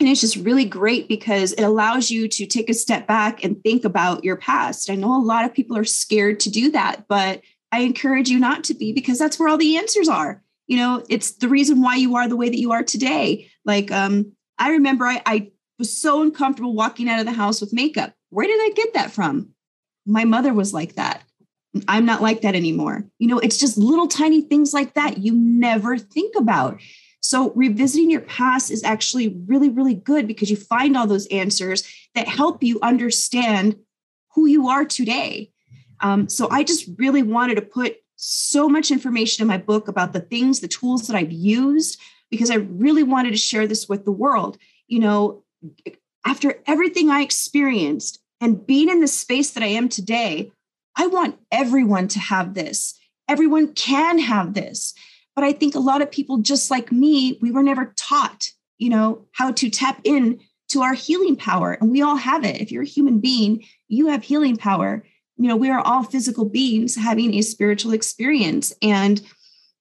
and 0.00 0.08
it's 0.08 0.20
just 0.20 0.36
really 0.36 0.64
great 0.64 1.06
because 1.08 1.52
it 1.52 1.62
allows 1.62 2.10
you 2.10 2.26
to 2.26 2.46
take 2.46 2.68
a 2.68 2.74
step 2.74 3.06
back 3.06 3.44
and 3.44 3.62
think 3.62 3.84
about 3.84 4.24
your 4.24 4.36
past. 4.36 4.90
I 4.90 4.96
know 4.96 5.16
a 5.16 5.22
lot 5.22 5.44
of 5.44 5.54
people 5.54 5.76
are 5.76 5.84
scared 5.84 6.40
to 6.40 6.50
do 6.50 6.70
that, 6.72 7.06
but 7.08 7.40
I 7.70 7.80
encourage 7.80 8.28
you 8.28 8.38
not 8.38 8.64
to 8.64 8.74
be 8.74 8.92
because 8.92 9.18
that's 9.18 9.38
where 9.38 9.48
all 9.48 9.58
the 9.58 9.76
answers 9.76 10.08
are. 10.08 10.42
You 10.66 10.76
know, 10.78 11.04
it's 11.08 11.32
the 11.32 11.48
reason 11.48 11.82
why 11.82 11.96
you 11.96 12.16
are 12.16 12.28
the 12.28 12.36
way 12.36 12.48
that 12.48 12.58
you 12.58 12.72
are 12.72 12.82
today. 12.82 13.48
Like, 13.64 13.92
um, 13.92 14.32
I 14.58 14.70
remember 14.70 15.04
I, 15.06 15.22
I 15.24 15.50
was 15.78 15.96
so 15.96 16.22
uncomfortable 16.22 16.74
walking 16.74 17.08
out 17.08 17.20
of 17.20 17.26
the 17.26 17.32
house 17.32 17.60
with 17.60 17.72
makeup. 17.72 18.12
Where 18.30 18.46
did 18.46 18.58
I 18.60 18.70
get 18.74 18.94
that 18.94 19.10
from? 19.10 19.50
My 20.06 20.24
mother 20.24 20.52
was 20.52 20.74
like 20.74 20.94
that. 20.94 21.22
I'm 21.88 22.04
not 22.04 22.20
like 22.20 22.42
that 22.42 22.54
anymore. 22.54 23.04
You 23.18 23.28
know, 23.28 23.38
it's 23.38 23.58
just 23.58 23.78
little 23.78 24.08
tiny 24.08 24.42
things 24.42 24.74
like 24.74 24.94
that 24.94 25.18
you 25.18 25.32
never 25.34 25.96
think 25.96 26.34
about. 26.36 26.80
So, 27.20 27.52
revisiting 27.54 28.10
your 28.10 28.20
past 28.20 28.70
is 28.70 28.82
actually 28.82 29.40
really, 29.46 29.70
really 29.70 29.94
good 29.94 30.26
because 30.26 30.50
you 30.50 30.56
find 30.56 30.96
all 30.96 31.06
those 31.06 31.26
answers 31.28 31.84
that 32.14 32.28
help 32.28 32.62
you 32.62 32.80
understand 32.82 33.76
who 34.34 34.46
you 34.46 34.68
are 34.68 34.84
today. 34.84 35.50
Um, 36.00 36.28
so, 36.28 36.48
I 36.50 36.64
just 36.64 36.90
really 36.98 37.22
wanted 37.22 37.54
to 37.54 37.62
put 37.62 37.96
so 38.16 38.68
much 38.68 38.90
information 38.90 39.42
in 39.42 39.48
my 39.48 39.56
book 39.56 39.88
about 39.88 40.12
the 40.12 40.20
things, 40.20 40.60
the 40.60 40.68
tools 40.68 41.06
that 41.06 41.16
I've 41.16 41.32
used, 41.32 41.98
because 42.30 42.50
I 42.50 42.56
really 42.56 43.02
wanted 43.02 43.30
to 43.30 43.36
share 43.36 43.66
this 43.66 43.88
with 43.88 44.04
the 44.04 44.12
world. 44.12 44.58
You 44.88 44.98
know, 44.98 45.44
after 46.26 46.60
everything 46.66 47.08
I 47.08 47.22
experienced 47.22 48.21
and 48.42 48.66
being 48.66 48.90
in 48.90 49.00
the 49.00 49.08
space 49.08 49.52
that 49.52 49.62
I 49.62 49.68
am 49.68 49.88
today, 49.88 50.50
I 50.96 51.06
want 51.06 51.38
everyone 51.50 52.08
to 52.08 52.18
have 52.18 52.54
this. 52.54 52.98
Everyone 53.28 53.72
can 53.72 54.18
have 54.18 54.52
this. 54.52 54.92
But 55.34 55.44
I 55.44 55.52
think 55.52 55.74
a 55.74 55.80
lot 55.80 56.02
of 56.02 56.10
people, 56.10 56.38
just 56.38 56.70
like 56.70 56.92
me, 56.92 57.38
we 57.40 57.52
were 57.52 57.62
never 57.62 57.94
taught, 57.96 58.50
you 58.78 58.90
know, 58.90 59.26
how 59.32 59.52
to 59.52 59.70
tap 59.70 60.00
in 60.04 60.40
to 60.70 60.82
our 60.82 60.92
healing 60.92 61.36
power. 61.36 61.78
And 61.80 61.90
we 61.90 62.02
all 62.02 62.16
have 62.16 62.44
it. 62.44 62.60
If 62.60 62.72
you're 62.72 62.82
a 62.82 62.86
human 62.86 63.20
being, 63.20 63.64
you 63.88 64.08
have 64.08 64.24
healing 64.24 64.56
power. 64.56 65.04
You 65.36 65.48
know, 65.48 65.56
we 65.56 65.70
are 65.70 65.80
all 65.80 66.02
physical 66.02 66.44
beings 66.44 66.96
having 66.96 67.34
a 67.34 67.42
spiritual 67.42 67.92
experience. 67.92 68.74
And 68.82 69.22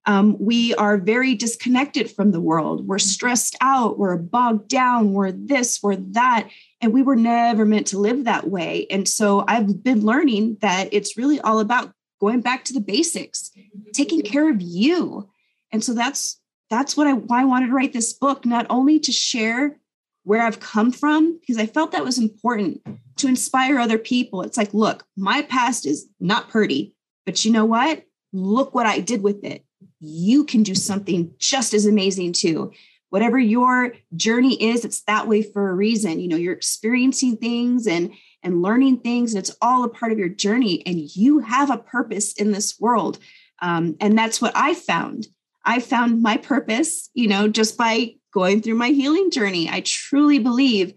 um, 0.05 0.37
we 0.39 0.75
are 0.75 0.97
very 0.97 1.33
disconnected 1.35 2.11
from 2.11 2.31
the 2.31 2.41
world. 2.41 2.87
We're 2.87 2.99
stressed 2.99 3.55
out, 3.59 3.99
we're 3.99 4.17
bogged 4.17 4.67
down, 4.67 5.13
we're 5.13 5.31
this, 5.31 5.81
we're 5.81 5.95
that. 5.95 6.49
And 6.81 6.93
we 6.93 7.03
were 7.03 7.15
never 7.15 7.65
meant 7.65 7.87
to 7.87 7.99
live 7.99 8.23
that 8.23 8.49
way. 8.49 8.87
And 8.89 9.07
so 9.07 9.45
I've 9.47 9.83
been 9.83 10.05
learning 10.05 10.57
that 10.61 10.89
it's 10.91 11.17
really 11.17 11.39
all 11.39 11.59
about 11.59 11.93
going 12.19 12.41
back 12.41 12.65
to 12.65 12.73
the 12.73 12.81
basics, 12.81 13.51
taking 13.93 14.21
care 14.21 14.49
of 14.49 14.61
you. 14.61 15.29
And 15.71 15.83
so 15.83 15.93
that's 15.93 16.39
that's 16.69 16.97
what 16.97 17.07
I 17.07 17.13
why 17.13 17.41
I 17.41 17.45
wanted 17.45 17.67
to 17.67 17.73
write 17.73 17.93
this 17.93 18.13
book, 18.13 18.45
not 18.45 18.65
only 18.69 18.99
to 18.99 19.11
share 19.11 19.77
where 20.23 20.41
I've 20.41 20.59
come 20.59 20.91
from, 20.91 21.39
because 21.39 21.57
I 21.57 21.65
felt 21.65 21.91
that 21.91 22.03
was 22.03 22.19
important 22.19 22.81
to 23.17 23.27
inspire 23.27 23.79
other 23.79 23.97
people. 23.97 24.41
It's 24.41 24.57
like, 24.57 24.73
look, 24.73 25.03
my 25.17 25.41
past 25.41 25.85
is 25.85 26.07
not 26.19 26.49
pretty, 26.49 26.95
but 27.25 27.43
you 27.43 27.51
know 27.51 27.65
what? 27.65 28.03
Look 28.33 28.73
what 28.73 28.85
I 28.85 28.99
did 28.99 29.23
with 29.23 29.43
it 29.43 29.65
you 30.01 30.43
can 30.43 30.63
do 30.63 30.75
something 30.75 31.33
just 31.37 31.73
as 31.73 31.85
amazing 31.85 32.33
too. 32.33 32.71
Whatever 33.11 33.37
your 33.37 33.93
journey 34.15 34.55
is, 34.61 34.85
it's 34.85 35.01
that 35.01 35.27
way 35.27 35.43
for 35.43 35.69
a 35.69 35.75
reason. 35.75 36.21
You 36.21 36.29
know, 36.29 36.37
you're 36.37 36.53
experiencing 36.53 37.37
things 37.37 37.85
and 37.85 38.13
and 38.41 38.61
learning 38.63 39.01
things, 39.01 39.33
and 39.33 39.39
it's 39.43 39.55
all 39.61 39.83
a 39.83 39.89
part 39.89 40.11
of 40.11 40.17
your 40.17 40.29
journey. 40.29 40.81
And 40.87 41.15
you 41.15 41.39
have 41.39 41.69
a 41.69 41.77
purpose 41.77 42.33
in 42.33 42.53
this 42.53 42.79
world. 42.79 43.19
Um, 43.61 43.97
and 43.99 44.17
that's 44.17 44.41
what 44.41 44.53
I 44.55 44.73
found. 44.73 45.27
I 45.65 45.79
found 45.79 46.23
my 46.23 46.37
purpose, 46.37 47.09
you 47.13 47.27
know, 47.27 47.47
just 47.47 47.77
by 47.77 48.15
going 48.33 48.61
through 48.61 48.75
my 48.75 48.89
healing 48.89 49.29
journey. 49.29 49.69
I 49.69 49.81
truly 49.81 50.39
believe 50.39 50.93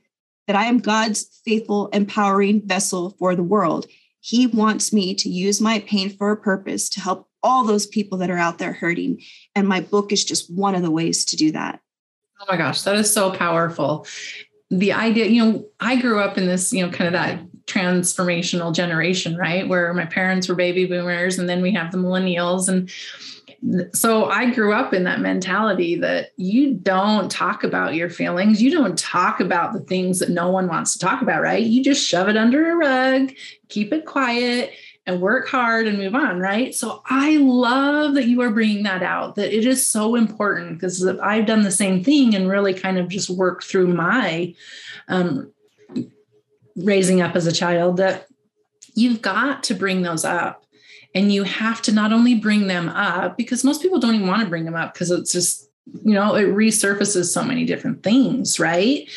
that 0.47 0.56
I 0.56 0.66
am 0.66 0.78
God's 0.78 1.40
faithful, 1.44 1.88
empowering 1.88 2.66
vessel 2.66 3.11
for 3.18 3.35
the 3.35 3.42
world. 3.42 3.87
He 4.21 4.47
wants 4.47 4.92
me 4.92 5.14
to 5.16 5.28
use 5.28 5.61
my 5.61 5.80
pain 5.80 6.11
for 6.11 6.30
a 6.30 6.37
purpose 6.37 6.88
to 6.90 7.00
help 7.00 7.28
all 7.42 7.64
those 7.64 7.87
people 7.87 8.18
that 8.18 8.30
are 8.30 8.38
out 8.38 8.59
there 8.59 8.73
hurting. 8.73 9.21
And 9.54 9.68
my 9.68 9.80
book 9.80 10.12
is 10.12 10.25
just 10.25 10.52
one 10.54 10.75
of 10.75 10.83
the 10.83 10.90
ways 10.90 11.25
to 11.26 11.37
do 11.37 11.52
that. 11.52 11.80
Oh 12.40 12.46
my 12.48 12.56
gosh, 12.56 12.82
that 12.82 12.96
is 12.96 13.12
so 13.12 13.30
powerful. 13.30 14.06
The 14.70 14.92
idea, 14.92 15.26
you 15.26 15.44
know, 15.44 15.66
I 15.80 16.00
grew 16.00 16.20
up 16.20 16.36
in 16.36 16.46
this, 16.46 16.72
you 16.72 16.84
know, 16.84 16.92
kind 16.92 17.06
of 17.06 17.12
that 17.12 17.40
transformational 17.66 18.74
generation, 18.74 19.36
right? 19.36 19.68
Where 19.68 19.92
my 19.94 20.06
parents 20.06 20.48
were 20.48 20.54
baby 20.54 20.86
boomers 20.86 21.38
and 21.38 21.48
then 21.48 21.62
we 21.62 21.72
have 21.72 21.92
the 21.92 21.98
millennials. 21.98 22.68
And 22.68 22.90
so 23.96 24.26
I 24.26 24.50
grew 24.50 24.74
up 24.74 24.92
in 24.92 25.04
that 25.04 25.20
mentality 25.20 25.96
that 25.96 26.30
you 26.36 26.74
don't 26.74 27.30
talk 27.30 27.64
about 27.64 27.94
your 27.94 28.10
feelings. 28.10 28.60
You 28.60 28.70
don't 28.70 28.98
talk 28.98 29.40
about 29.40 29.72
the 29.72 29.80
things 29.80 30.18
that 30.18 30.28
no 30.28 30.50
one 30.50 30.68
wants 30.68 30.92
to 30.94 30.98
talk 30.98 31.22
about, 31.22 31.40
right? 31.40 31.64
You 31.64 31.82
just 31.82 32.06
shove 32.06 32.28
it 32.28 32.36
under 32.36 32.72
a 32.72 32.76
rug, 32.76 33.32
keep 33.68 33.92
it 33.92 34.04
quiet, 34.04 34.72
and 35.06 35.20
work 35.20 35.49
hard 35.49 35.87
and 35.87 35.99
move 35.99 36.14
on, 36.14 36.38
right? 36.38 36.75
So 36.75 37.02
I 37.06 37.37
love 37.37 38.14
that 38.14 38.26
you 38.26 38.40
are 38.40 38.50
bringing 38.50 38.84
that 38.84 39.02
out, 39.02 39.34
that 39.34 39.54
it 39.54 39.66
is 39.66 39.87
so 39.87 40.14
important 40.14 40.75
because 40.75 41.06
I've 41.06 41.46
done 41.46 41.62
the 41.62 41.70
same 41.70 42.02
thing 42.02 42.34
and 42.34 42.49
really 42.49 42.73
kind 42.73 42.99
of 42.99 43.08
just 43.08 43.28
worked 43.28 43.64
through 43.64 43.88
my 43.88 44.54
um, 45.08 45.52
raising 46.76 47.20
up 47.20 47.37
as 47.37 47.46
a 47.46 47.52
child 47.52 47.99
that 47.99 48.26
you've 48.94 49.20
got 49.20 49.62
to 49.64 49.75
bring 49.75 50.02
those 50.02 50.25
up. 50.25 50.62
And 51.14 51.32
you 51.32 51.44
have 51.44 51.80
to 51.82 51.92
not 51.92 52.12
only 52.12 52.34
bring 52.34 52.66
them 52.66 52.88
up 52.88 53.37
because 53.37 53.62
most 53.62 53.83
people 53.83 54.00
don't 54.00 54.16
even 54.16 54.26
want 54.26 54.42
to 54.42 54.48
bring 54.48 54.64
them 54.64 54.74
up 54.74 54.94
because 54.94 55.12
it's 55.12 55.31
just, 55.31 55.70
you 56.02 56.14
know, 56.14 56.35
it 56.35 56.48
resurfaces 56.48 57.26
so 57.26 57.44
many 57.44 57.64
different 57.64 58.02
things, 58.02 58.59
right? 58.59 59.09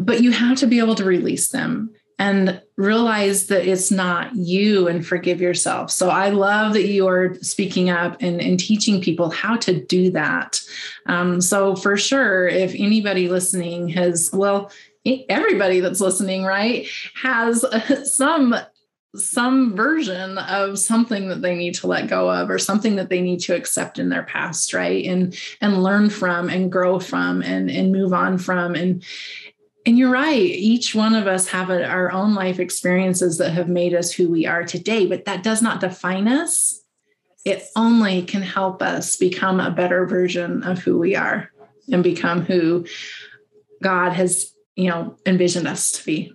But 0.00 0.20
you 0.22 0.32
have 0.32 0.58
to 0.58 0.66
be 0.66 0.80
able 0.80 0.96
to 0.96 1.04
release 1.04 1.50
them 1.50 1.94
and 2.18 2.60
realize 2.76 3.46
that 3.48 3.66
it's 3.66 3.90
not 3.90 4.34
you 4.34 4.88
and 4.88 5.06
forgive 5.06 5.40
yourself. 5.40 5.90
So 5.90 6.08
I 6.08 6.30
love 6.30 6.72
that 6.72 6.86
you 6.86 7.06
are 7.08 7.34
speaking 7.42 7.90
up 7.90 8.16
and, 8.20 8.40
and 8.40 8.58
teaching 8.58 9.02
people 9.02 9.30
how 9.30 9.56
to 9.58 9.84
do 9.84 10.10
that. 10.12 10.60
Um, 11.06 11.40
so 11.40 11.76
for 11.76 11.96
sure, 11.96 12.48
if 12.48 12.74
anybody 12.74 13.28
listening 13.28 13.88
has, 13.90 14.30
well, 14.32 14.70
everybody 15.28 15.80
that's 15.80 16.00
listening, 16.00 16.44
right, 16.44 16.88
has 17.14 17.64
some 18.16 18.54
some 19.14 19.74
version 19.74 20.36
of 20.38 20.78
something 20.78 21.28
that 21.28 21.40
they 21.40 21.54
need 21.54 21.74
to 21.74 21.86
let 21.86 22.08
go 22.08 22.30
of 22.30 22.50
or 22.50 22.58
something 22.58 22.96
that 22.96 23.08
they 23.08 23.22
need 23.22 23.40
to 23.40 23.54
accept 23.54 23.98
in 23.98 24.10
their 24.10 24.24
past 24.24 24.74
right 24.74 25.06
and 25.06 25.38
and 25.62 25.82
learn 25.82 26.10
from 26.10 26.50
and 26.50 26.70
grow 26.70 26.98
from 26.98 27.40
and 27.42 27.70
and 27.70 27.92
move 27.92 28.12
on 28.12 28.36
from 28.36 28.74
and 28.74 29.02
and 29.86 29.96
you're 29.96 30.10
right. 30.10 30.42
Each 30.42 30.96
one 30.96 31.14
of 31.14 31.28
us 31.28 31.46
have 31.48 31.70
a, 31.70 31.86
our 31.86 32.10
own 32.10 32.34
life 32.34 32.58
experiences 32.58 33.38
that 33.38 33.52
have 33.52 33.68
made 33.68 33.94
us 33.94 34.10
who 34.10 34.28
we 34.28 34.44
are 34.44 34.64
today, 34.64 35.06
but 35.06 35.24
that 35.26 35.44
does 35.44 35.62
not 35.62 35.80
define 35.80 36.26
us. 36.26 36.82
It 37.44 37.62
only 37.76 38.22
can 38.22 38.42
help 38.42 38.82
us 38.82 39.16
become 39.16 39.60
a 39.60 39.70
better 39.70 40.04
version 40.04 40.64
of 40.64 40.80
who 40.80 40.98
we 40.98 41.14
are 41.14 41.52
and 41.92 42.02
become 42.02 42.42
who 42.42 42.84
God 43.80 44.12
has, 44.12 44.52
you 44.74 44.90
know, 44.90 45.16
envisioned 45.24 45.68
us 45.68 45.92
to 45.92 46.04
be. 46.04 46.32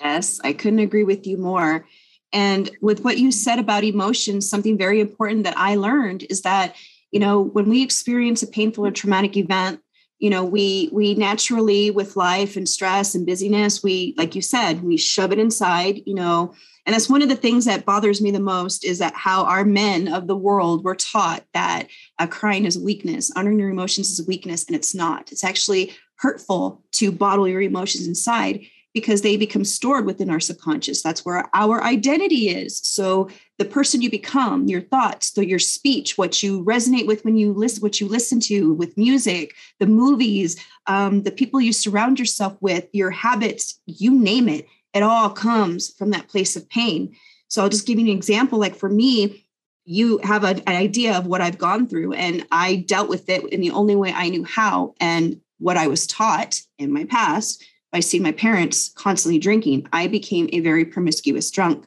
Yes, 0.00 0.40
I 0.44 0.52
couldn't 0.52 0.78
agree 0.78 1.02
with 1.02 1.26
you 1.26 1.36
more. 1.36 1.86
And 2.32 2.70
with 2.80 3.02
what 3.02 3.18
you 3.18 3.32
said 3.32 3.58
about 3.58 3.82
emotions, 3.82 4.48
something 4.48 4.78
very 4.78 5.00
important 5.00 5.42
that 5.42 5.56
I 5.56 5.74
learned 5.74 6.26
is 6.30 6.42
that, 6.42 6.76
you 7.10 7.18
know, 7.18 7.40
when 7.40 7.68
we 7.68 7.82
experience 7.82 8.44
a 8.44 8.46
painful 8.46 8.86
or 8.86 8.92
traumatic 8.92 9.36
event, 9.36 9.80
you 10.18 10.30
know 10.30 10.44
we 10.44 10.88
we 10.92 11.14
naturally 11.14 11.90
with 11.90 12.16
life 12.16 12.56
and 12.56 12.68
stress 12.68 13.14
and 13.14 13.26
busyness 13.26 13.82
we 13.82 14.14
like 14.16 14.34
you 14.34 14.42
said 14.42 14.82
we 14.82 14.96
shove 14.96 15.32
it 15.32 15.38
inside 15.38 16.00
you 16.06 16.14
know? 16.14 16.54
And 16.86 16.92
that's 16.92 17.08
one 17.08 17.22
of 17.22 17.30
the 17.30 17.36
things 17.36 17.64
that 17.64 17.86
bothers 17.86 18.20
me 18.20 18.30
the 18.30 18.40
most 18.40 18.84
is 18.84 18.98
that 18.98 19.14
how 19.14 19.44
our 19.44 19.64
men 19.64 20.06
of 20.06 20.26
the 20.26 20.36
world 20.36 20.84
were 20.84 20.94
taught 20.94 21.44
that 21.54 21.88
crying 22.28 22.66
is 22.66 22.78
weakness 22.78 23.30
honoring 23.34 23.58
your 23.58 23.70
emotions 23.70 24.10
is 24.10 24.26
weakness 24.26 24.66
and 24.66 24.76
it's 24.76 24.94
not. 24.94 25.32
It's 25.32 25.44
actually 25.44 25.94
hurtful 26.16 26.82
to 26.92 27.10
bottle 27.10 27.48
your 27.48 27.62
emotions 27.62 28.06
inside 28.06 28.66
because 28.94 29.22
they 29.22 29.36
become 29.36 29.64
stored 29.64 30.06
within 30.06 30.30
our 30.30 30.40
subconscious. 30.40 31.02
That's 31.02 31.24
where 31.24 31.50
our 31.52 31.82
identity 31.82 32.48
is. 32.48 32.78
So 32.78 33.28
the 33.58 33.64
person 33.64 34.00
you 34.00 34.10
become, 34.10 34.68
your 34.68 34.80
thoughts, 34.80 35.32
the, 35.32 35.46
your 35.46 35.58
speech, 35.58 36.16
what 36.16 36.42
you 36.42 36.64
resonate 36.64 37.06
with 37.06 37.24
when 37.24 37.36
you 37.36 37.52
listen, 37.52 37.82
what 37.82 38.00
you 38.00 38.06
listen 38.06 38.38
to 38.40 38.72
with 38.72 38.96
music, 38.96 39.52
the 39.80 39.86
movies, 39.86 40.56
um, 40.86 41.24
the 41.24 41.32
people 41.32 41.60
you 41.60 41.72
surround 41.72 42.20
yourself 42.20 42.56
with, 42.60 42.86
your 42.92 43.10
habits, 43.10 43.80
you 43.86 44.14
name 44.16 44.48
it, 44.48 44.66
it 44.94 45.02
all 45.02 45.28
comes 45.28 45.92
from 45.94 46.10
that 46.12 46.28
place 46.28 46.54
of 46.54 46.68
pain. 46.70 47.16
So 47.48 47.62
I'll 47.62 47.68
just 47.68 47.86
give 47.86 47.98
you 47.98 48.06
an 48.06 48.16
example. 48.16 48.60
Like 48.60 48.76
for 48.76 48.88
me, 48.88 49.44
you 49.84 50.18
have 50.18 50.44
a, 50.44 50.56
an 50.68 50.76
idea 50.76 51.18
of 51.18 51.26
what 51.26 51.40
I've 51.40 51.58
gone 51.58 51.88
through, 51.88 52.14
and 52.14 52.46
I 52.50 52.76
dealt 52.76 53.08
with 53.08 53.28
it 53.28 53.44
in 53.52 53.60
the 53.60 53.72
only 53.72 53.96
way 53.96 54.12
I 54.14 54.30
knew 54.30 54.44
how 54.44 54.94
and 54.98 55.40
what 55.58 55.76
I 55.76 55.88
was 55.88 56.06
taught 56.06 56.60
in 56.78 56.92
my 56.92 57.04
past 57.04 57.62
by 57.94 58.00
seeing 58.00 58.24
my 58.24 58.32
parents 58.32 58.88
constantly 58.96 59.38
drinking, 59.38 59.86
I 59.92 60.08
became 60.08 60.48
a 60.52 60.58
very 60.58 60.84
promiscuous 60.84 61.48
drunk. 61.48 61.86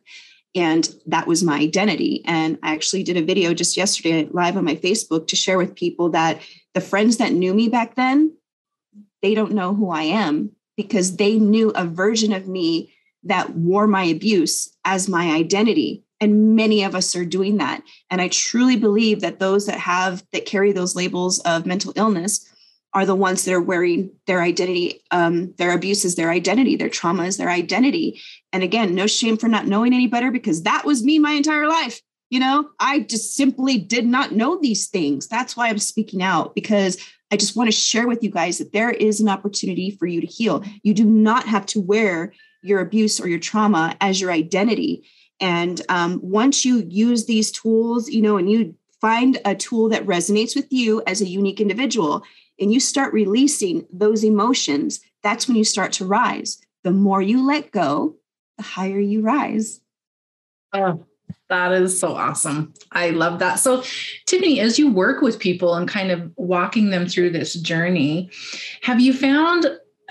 And 0.55 0.89
that 1.05 1.27
was 1.27 1.43
my 1.43 1.59
identity. 1.59 2.23
And 2.23 2.57
I 2.63 2.73
actually 2.73 3.03
did 3.03 3.17
a 3.17 3.21
video 3.21 3.53
just 3.53 3.75
yesterday 3.75 4.25
live 4.31 4.55
on 4.55 4.63
my 4.63 4.75
Facebook 4.75 5.27
to 5.27 5.35
share 5.35 5.57
with 5.57 5.75
people 5.75 6.09
that 6.11 6.39
the 6.73 6.79
friends 6.79 7.17
that 7.17 7.33
knew 7.33 7.53
me 7.53 7.67
back 7.67 7.95
then, 7.95 8.37
they 9.21 9.35
don't 9.35 9.51
know 9.51 9.75
who 9.75 9.89
I 9.89 10.03
am 10.03 10.51
because 10.77 11.17
they 11.17 11.39
knew 11.39 11.71
a 11.71 11.83
version 11.83 12.31
of 12.31 12.47
me 12.47 12.93
that 13.23 13.53
wore 13.55 13.85
my 13.85 14.05
abuse 14.05 14.73
as 14.85 15.09
my 15.09 15.35
identity 15.35 16.05
and 16.21 16.55
many 16.55 16.83
of 16.83 16.95
us 16.95 17.15
are 17.15 17.25
doing 17.25 17.57
that 17.57 17.83
and 18.09 18.21
i 18.21 18.27
truly 18.29 18.77
believe 18.77 19.21
that 19.21 19.39
those 19.39 19.65
that 19.65 19.79
have 19.79 20.23
that 20.31 20.45
carry 20.45 20.71
those 20.71 20.95
labels 20.95 21.39
of 21.39 21.65
mental 21.65 21.91
illness 21.95 22.47
are 22.97 23.05
the 23.05 23.13
ones 23.13 23.45
that 23.45 23.53
are 23.53 23.61
wearing 23.61 24.09
their 24.25 24.41
identity, 24.41 25.03
um, 25.11 25.53
their 25.59 25.71
abuse 25.71 26.03
is 26.03 26.15
their 26.15 26.31
identity, 26.31 26.75
their 26.75 26.89
trauma 26.89 27.25
is 27.25 27.37
their 27.37 27.51
identity. 27.51 28.19
And 28.51 28.63
again, 28.63 28.95
no 28.95 29.05
shame 29.05 29.37
for 29.37 29.47
not 29.47 29.67
knowing 29.67 29.93
any 29.93 30.07
better 30.07 30.31
because 30.31 30.63
that 30.63 30.83
was 30.83 31.03
me 31.03 31.19
my 31.19 31.33
entire 31.33 31.67
life. 31.67 32.01
You 32.31 32.39
know, 32.39 32.69
I 32.79 33.01
just 33.01 33.35
simply 33.35 33.77
did 33.77 34.07
not 34.07 34.31
know 34.31 34.59
these 34.59 34.87
things. 34.87 35.27
That's 35.27 35.55
why 35.55 35.69
I'm 35.69 35.77
speaking 35.77 36.23
out 36.23 36.55
because 36.55 36.97
I 37.31 37.37
just 37.37 37.55
want 37.55 37.67
to 37.67 37.71
share 37.71 38.07
with 38.07 38.23
you 38.23 38.31
guys 38.31 38.57
that 38.57 38.73
there 38.73 38.89
is 38.89 39.21
an 39.21 39.29
opportunity 39.29 39.91
for 39.91 40.07
you 40.07 40.19
to 40.19 40.25
heal. 40.25 40.63
You 40.81 40.95
do 40.95 41.05
not 41.05 41.45
have 41.45 41.67
to 41.67 41.79
wear 41.79 42.33
your 42.63 42.79
abuse 42.79 43.19
or 43.19 43.27
your 43.27 43.37
trauma 43.37 43.95
as 44.01 44.19
your 44.19 44.31
identity. 44.31 45.07
And 45.39 45.79
um, 45.87 46.19
once 46.23 46.65
you 46.65 46.83
use 46.89 47.27
these 47.27 47.51
tools, 47.51 48.09
you 48.09 48.23
know, 48.23 48.37
and 48.37 48.49
you 48.49 48.73
find 48.99 49.39
a 49.45 49.53
tool 49.53 49.89
that 49.89 50.07
resonates 50.07 50.55
with 50.55 50.73
you 50.73 51.03
as 51.05 51.21
a 51.21 51.27
unique 51.27 51.61
individual, 51.61 52.23
and 52.59 52.71
you 52.71 52.79
start 52.79 53.13
releasing 53.13 53.85
those 53.91 54.23
emotions, 54.23 54.99
that's 55.23 55.47
when 55.47 55.57
you 55.57 55.63
start 55.63 55.91
to 55.93 56.05
rise. 56.05 56.59
The 56.83 56.91
more 56.91 57.21
you 57.21 57.45
let 57.45 57.71
go, 57.71 58.15
the 58.57 58.63
higher 58.63 58.99
you 58.99 59.21
rise. 59.21 59.81
Oh, 60.73 61.05
that 61.49 61.71
is 61.73 61.99
so 61.99 62.13
awesome. 62.13 62.73
I 62.91 63.11
love 63.11 63.39
that. 63.39 63.55
So, 63.55 63.83
Tiffany, 64.25 64.59
as 64.59 64.77
you 64.77 64.91
work 64.91 65.21
with 65.21 65.39
people 65.39 65.75
and 65.75 65.87
kind 65.87 66.11
of 66.11 66.31
walking 66.35 66.89
them 66.89 67.07
through 67.07 67.31
this 67.31 67.53
journey, 67.53 68.29
have 68.81 68.99
you 68.99 69.13
found 69.13 69.65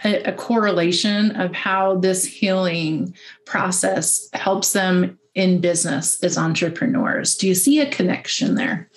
a, 0.04 0.30
a 0.30 0.32
correlation 0.32 1.32
of 1.36 1.54
how 1.54 1.96
this 1.96 2.24
healing 2.24 3.14
process 3.44 4.28
helps 4.32 4.72
them 4.72 5.18
in 5.34 5.60
business 5.60 6.22
as 6.22 6.38
entrepreneurs? 6.38 7.36
Do 7.36 7.46
you 7.46 7.54
see 7.54 7.80
a 7.80 7.90
connection 7.90 8.54
there? 8.54 8.88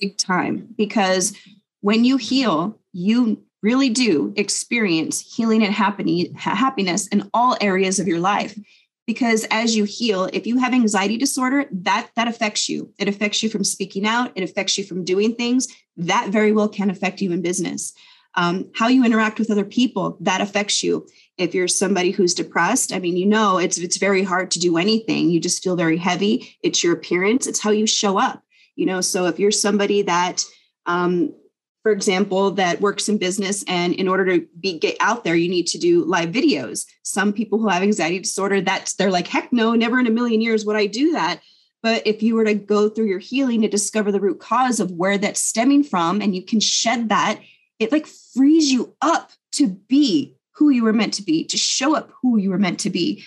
Big 0.00 0.16
time. 0.16 0.68
Because 0.76 1.36
when 1.82 2.04
you 2.04 2.16
heal, 2.16 2.78
you 2.92 3.44
really 3.62 3.90
do 3.90 4.32
experience 4.36 5.20
healing 5.20 5.62
and 5.62 5.72
happiness 5.72 7.06
in 7.08 7.30
all 7.34 7.56
areas 7.60 8.00
of 8.00 8.08
your 8.08 8.18
life. 8.18 8.58
Because 9.06 9.46
as 9.50 9.76
you 9.76 9.84
heal 9.84 10.28
if 10.32 10.46
you 10.46 10.58
have 10.58 10.72
anxiety 10.72 11.18
disorder 11.18 11.66
that 11.70 12.08
that 12.16 12.28
affects 12.28 12.68
you. 12.68 12.92
It 12.98 13.08
affects 13.08 13.42
you 13.42 13.50
from 13.50 13.64
speaking 13.64 14.06
out. 14.06 14.32
It 14.34 14.44
affects 14.44 14.78
you 14.78 14.84
from 14.84 15.04
doing 15.04 15.34
things 15.34 15.68
that 15.96 16.30
very 16.30 16.52
well 16.52 16.68
can 16.68 16.88
affect 16.88 17.20
you 17.20 17.32
in 17.32 17.42
business. 17.42 17.92
Um, 18.34 18.70
how 18.74 18.88
you 18.88 19.04
interact 19.04 19.38
with 19.38 19.50
other 19.50 19.64
people 19.64 20.16
that 20.20 20.40
affects 20.40 20.82
you. 20.82 21.06
If 21.36 21.54
you're 21.54 21.68
somebody 21.68 22.12
who's 22.12 22.34
depressed 22.34 22.92
i 22.92 22.98
mean 22.98 23.16
you 23.16 23.26
know 23.26 23.58
it's 23.58 23.76
it's 23.76 23.96
very 23.96 24.22
hard 24.22 24.50
to 24.52 24.60
do 24.60 24.76
anything. 24.76 25.30
You 25.30 25.40
just 25.40 25.62
feel 25.62 25.76
very 25.76 25.98
heavy. 25.98 26.56
It's 26.62 26.82
your 26.82 26.94
appearance. 26.94 27.46
It's 27.46 27.60
how 27.60 27.70
you 27.70 27.86
show 27.86 28.18
up 28.18 28.42
you 28.76 28.86
know? 28.86 29.00
So 29.00 29.26
if 29.26 29.38
you're 29.38 29.50
somebody 29.50 30.02
that 30.02 30.44
um, 30.86 31.34
for 31.82 31.90
example, 31.90 32.52
that 32.52 32.80
works 32.80 33.08
in 33.08 33.18
business, 33.18 33.64
and 33.66 33.92
in 33.94 34.06
order 34.06 34.24
to 34.24 34.46
be 34.60 34.78
get 34.78 34.96
out 35.00 35.24
there, 35.24 35.34
you 35.34 35.48
need 35.48 35.66
to 35.68 35.78
do 35.78 36.04
live 36.04 36.30
videos. 36.30 36.86
Some 37.02 37.32
people 37.32 37.58
who 37.58 37.68
have 37.68 37.82
anxiety 37.82 38.20
disorder, 38.20 38.60
that's 38.60 38.94
they're 38.94 39.10
like, 39.10 39.26
heck 39.26 39.52
no, 39.52 39.74
never 39.74 39.98
in 39.98 40.06
a 40.06 40.10
million 40.10 40.40
years 40.40 40.64
would 40.64 40.76
I 40.76 40.86
do 40.86 41.12
that. 41.12 41.40
But 41.82 42.06
if 42.06 42.22
you 42.22 42.36
were 42.36 42.44
to 42.44 42.54
go 42.54 42.88
through 42.88 43.06
your 43.06 43.18
healing 43.18 43.62
to 43.62 43.68
discover 43.68 44.12
the 44.12 44.20
root 44.20 44.38
cause 44.38 44.78
of 44.78 44.92
where 44.92 45.18
that's 45.18 45.40
stemming 45.40 45.82
from, 45.82 46.20
and 46.20 46.36
you 46.36 46.44
can 46.44 46.60
shed 46.60 47.08
that, 47.08 47.40
it 47.80 47.90
like 47.90 48.06
frees 48.06 48.70
you 48.70 48.94
up 49.02 49.32
to 49.52 49.66
be 49.66 50.36
who 50.52 50.70
you 50.70 50.84
were 50.84 50.92
meant 50.92 51.14
to 51.14 51.22
be, 51.22 51.44
to 51.44 51.56
show 51.56 51.96
up 51.96 52.12
who 52.22 52.36
you 52.36 52.50
were 52.50 52.58
meant 52.58 52.78
to 52.80 52.90
be. 52.90 53.24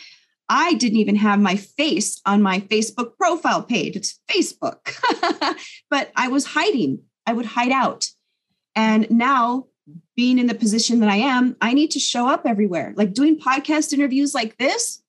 I 0.47 0.75
didn't 0.75 0.99
even 0.99 1.15
have 1.17 1.39
my 1.39 1.57
face 1.57 2.21
on 2.25 2.41
my 2.41 2.61
Facebook 2.61 3.17
profile 3.17 3.63
page. 3.63 3.97
It's 3.97 4.19
Facebook. 4.29 4.95
but 5.89 6.11
I 6.15 6.29
was 6.29 6.45
hiding. 6.45 7.01
I 7.25 7.33
would 7.33 7.47
hide 7.47 7.71
out 7.71 8.07
and 8.75 9.09
now, 9.09 9.67
being 10.15 10.39
in 10.39 10.47
the 10.47 10.55
position 10.55 10.99
that 10.99 11.09
I 11.09 11.17
am, 11.17 11.55
I 11.61 11.73
need 11.73 11.91
to 11.91 11.99
show 11.99 12.27
up 12.27 12.45
everywhere. 12.45 12.93
Like 12.95 13.13
doing 13.13 13.39
podcast 13.39 13.93
interviews 13.93 14.33
like 14.33 14.57
this. 14.57 15.01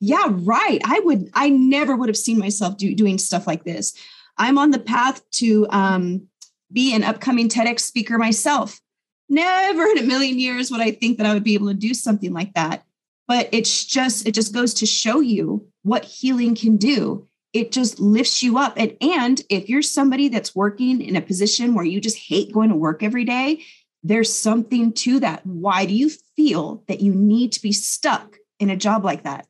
Yeah, 0.00 0.28
right. 0.30 0.80
I 0.84 1.00
would, 1.00 1.30
I 1.34 1.48
never 1.48 1.96
would 1.96 2.08
have 2.08 2.16
seen 2.16 2.38
myself 2.38 2.76
do, 2.76 2.94
doing 2.94 3.18
stuff 3.18 3.46
like 3.46 3.64
this. 3.64 3.94
I'm 4.38 4.58
on 4.58 4.70
the 4.70 4.78
path 4.78 5.28
to 5.32 5.66
um, 5.70 6.28
be 6.72 6.94
an 6.94 7.04
upcoming 7.04 7.48
TEDx 7.48 7.80
speaker 7.80 8.18
myself. 8.18 8.80
Never 9.28 9.86
in 9.86 9.98
a 9.98 10.02
million 10.02 10.38
years 10.38 10.70
would 10.70 10.80
I 10.80 10.92
think 10.92 11.18
that 11.18 11.26
I 11.26 11.34
would 11.34 11.44
be 11.44 11.54
able 11.54 11.68
to 11.68 11.74
do 11.74 11.94
something 11.94 12.32
like 12.32 12.54
that. 12.54 12.84
But 13.28 13.48
it's 13.52 13.84
just, 13.84 14.26
it 14.26 14.32
just 14.32 14.52
goes 14.52 14.74
to 14.74 14.86
show 14.86 15.20
you 15.20 15.66
what 15.82 16.04
healing 16.04 16.54
can 16.54 16.76
do 16.76 17.28
it 17.52 17.72
just 17.72 18.00
lifts 18.00 18.42
you 18.42 18.58
up. 18.58 18.74
And, 18.76 18.96
and 19.00 19.42
if 19.48 19.68
you're 19.68 19.82
somebody 19.82 20.28
that's 20.28 20.54
working 20.54 21.00
in 21.02 21.16
a 21.16 21.20
position 21.20 21.74
where 21.74 21.84
you 21.84 22.00
just 22.00 22.18
hate 22.18 22.52
going 22.52 22.70
to 22.70 22.76
work 22.76 23.02
every 23.02 23.24
day, 23.24 23.62
there's 24.02 24.32
something 24.32 24.92
to 24.92 25.20
that. 25.20 25.46
Why 25.46 25.86
do 25.86 25.94
you 25.94 26.10
feel 26.36 26.82
that 26.88 27.00
you 27.00 27.14
need 27.14 27.52
to 27.52 27.62
be 27.62 27.72
stuck 27.72 28.36
in 28.58 28.70
a 28.70 28.76
job 28.76 29.04
like 29.04 29.24
that? 29.24 29.46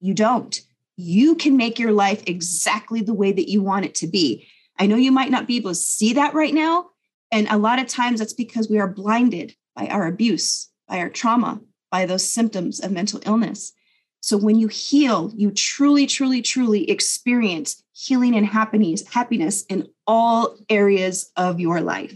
You 0.00 0.14
don't. 0.14 0.60
You 0.96 1.34
can 1.34 1.56
make 1.56 1.78
your 1.78 1.92
life 1.92 2.22
exactly 2.26 3.00
the 3.00 3.14
way 3.14 3.32
that 3.32 3.50
you 3.50 3.62
want 3.62 3.84
it 3.84 3.94
to 3.96 4.06
be. 4.06 4.46
I 4.78 4.86
know 4.86 4.96
you 4.96 5.12
might 5.12 5.30
not 5.30 5.46
be 5.46 5.56
able 5.56 5.70
to 5.70 5.74
see 5.74 6.12
that 6.14 6.34
right 6.34 6.54
now. 6.54 6.90
And 7.32 7.48
a 7.48 7.58
lot 7.58 7.78
of 7.78 7.86
times 7.86 8.20
that's 8.20 8.32
because 8.32 8.68
we 8.68 8.78
are 8.78 8.86
blinded 8.86 9.56
by 9.74 9.88
our 9.88 10.06
abuse, 10.06 10.68
by 10.86 10.98
our 10.98 11.10
trauma, 11.10 11.60
by 11.90 12.06
those 12.06 12.28
symptoms 12.28 12.80
of 12.80 12.92
mental 12.92 13.20
illness. 13.26 13.72
So 14.20 14.36
when 14.36 14.58
you 14.58 14.68
heal, 14.68 15.32
you 15.36 15.50
truly, 15.52 16.06
truly, 16.06 16.42
truly 16.42 16.90
experience 16.90 17.82
healing 17.92 18.34
and 18.34 18.46
happiness, 18.46 19.06
happiness 19.08 19.64
in 19.66 19.88
all 20.06 20.56
areas 20.68 21.30
of 21.36 21.60
your 21.60 21.80
life. 21.80 22.14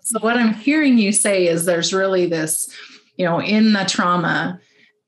So 0.00 0.20
what 0.20 0.36
I'm 0.36 0.54
hearing 0.54 0.96
you 0.96 1.12
say 1.12 1.48
is 1.48 1.64
there's 1.64 1.92
really 1.92 2.26
this, 2.26 2.72
you 3.16 3.24
know, 3.24 3.40
in 3.40 3.72
the 3.72 3.84
trauma 3.84 4.60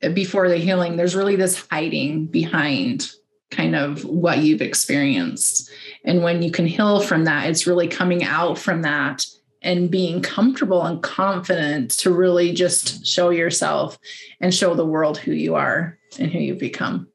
uh, 0.02 0.10
before 0.10 0.48
the 0.48 0.56
healing, 0.56 0.96
there's 0.96 1.14
really 1.14 1.36
this 1.36 1.66
hiding 1.70 2.26
behind 2.26 3.10
kind 3.50 3.74
of 3.74 4.04
what 4.04 4.38
you've 4.38 4.62
experienced. 4.62 5.70
And 6.04 6.22
when 6.22 6.42
you 6.42 6.50
can 6.50 6.66
heal 6.66 7.00
from 7.00 7.24
that, 7.24 7.48
it's 7.48 7.66
really 7.66 7.88
coming 7.88 8.24
out 8.24 8.58
from 8.58 8.82
that 8.82 9.26
and 9.62 9.90
being 9.90 10.22
comfortable 10.22 10.82
and 10.84 11.02
confident 11.02 11.90
to 11.90 12.12
really 12.12 12.52
just 12.52 13.06
show 13.06 13.30
yourself 13.30 13.98
and 14.40 14.54
show 14.54 14.74
the 14.74 14.86
world 14.86 15.18
who 15.18 15.32
you 15.32 15.54
are 15.54 15.98
and 16.18 16.30
who 16.32 16.38
you've 16.38 16.58
become. 16.58 17.08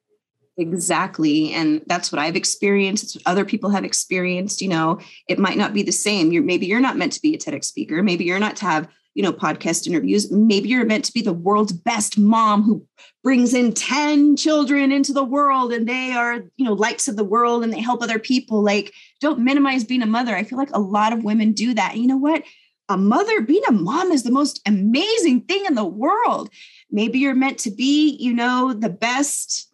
Exactly. 0.57 1.51
And 1.53 1.81
that's 1.85 2.11
what 2.11 2.19
I've 2.19 2.35
experienced. 2.37 3.03
It's 3.03 3.15
what 3.15 3.23
other 3.25 3.43
people 3.43 3.71
have 3.71 3.83
experienced. 3.83 4.61
You 4.61 4.69
know, 4.69 4.99
it 5.27 5.37
might 5.37 5.57
not 5.57 5.73
be 5.73 5.83
the 5.83 5.91
same. 5.91 6.31
You're 6.31 6.43
maybe 6.43 6.65
you're 6.65 6.79
not 6.79 6.97
meant 6.97 7.13
to 7.13 7.21
be 7.21 7.35
a 7.35 7.37
TEDx 7.37 7.65
speaker. 7.65 8.01
Maybe 8.01 8.23
you're 8.23 8.39
not 8.39 8.55
to 8.57 8.65
have, 8.65 8.87
you 9.15 9.23
know, 9.23 9.31
podcast 9.31 9.87
interviews. 9.87 10.29
Maybe 10.29 10.69
you're 10.69 10.85
meant 10.85 11.05
to 11.05 11.13
be 11.13 11.21
the 11.21 11.33
world's 11.33 11.71
best 11.71 12.19
mom 12.19 12.63
who 12.63 12.85
brings 13.23 13.53
in 13.53 13.73
10 13.73 14.35
children 14.35 14.91
into 14.91 15.13
the 15.13 15.23
world 15.23 15.71
and 15.73 15.87
they 15.87 16.11
are, 16.11 16.43
you 16.57 16.65
know, 16.65 16.73
lights 16.73 17.07
of 17.07 17.15
the 17.15 17.23
world 17.23 17.63
and 17.63 17.73
they 17.73 17.79
help 17.79 18.03
other 18.03 18.19
people. 18.19 18.61
Like, 18.61 18.93
don't 19.21 19.39
minimize 19.39 19.85
being 19.85 20.03
a 20.03 20.05
mother. 20.05 20.35
I 20.35 20.43
feel 20.43 20.59
like 20.59 20.69
a 20.73 20.79
lot 20.79 21.13
of 21.13 21.23
women 21.23 21.53
do 21.53 21.73
that. 21.73 21.93
And 21.93 22.01
you 22.01 22.07
know 22.07 22.17
what? 22.17 22.43
A 22.89 22.97
mother, 22.97 23.41
being 23.41 23.63
a 23.67 23.71
mom 23.71 24.11
is 24.11 24.23
the 24.23 24.31
most 24.31 24.61
amazing 24.67 25.41
thing 25.41 25.65
in 25.65 25.75
the 25.75 25.85
world. 25.85 26.49
Maybe 26.91 27.17
you're 27.17 27.33
meant 27.33 27.57
to 27.59 27.71
be, 27.71 28.17
you 28.19 28.33
know, 28.33 28.73
the 28.73 28.89
best, 28.89 29.73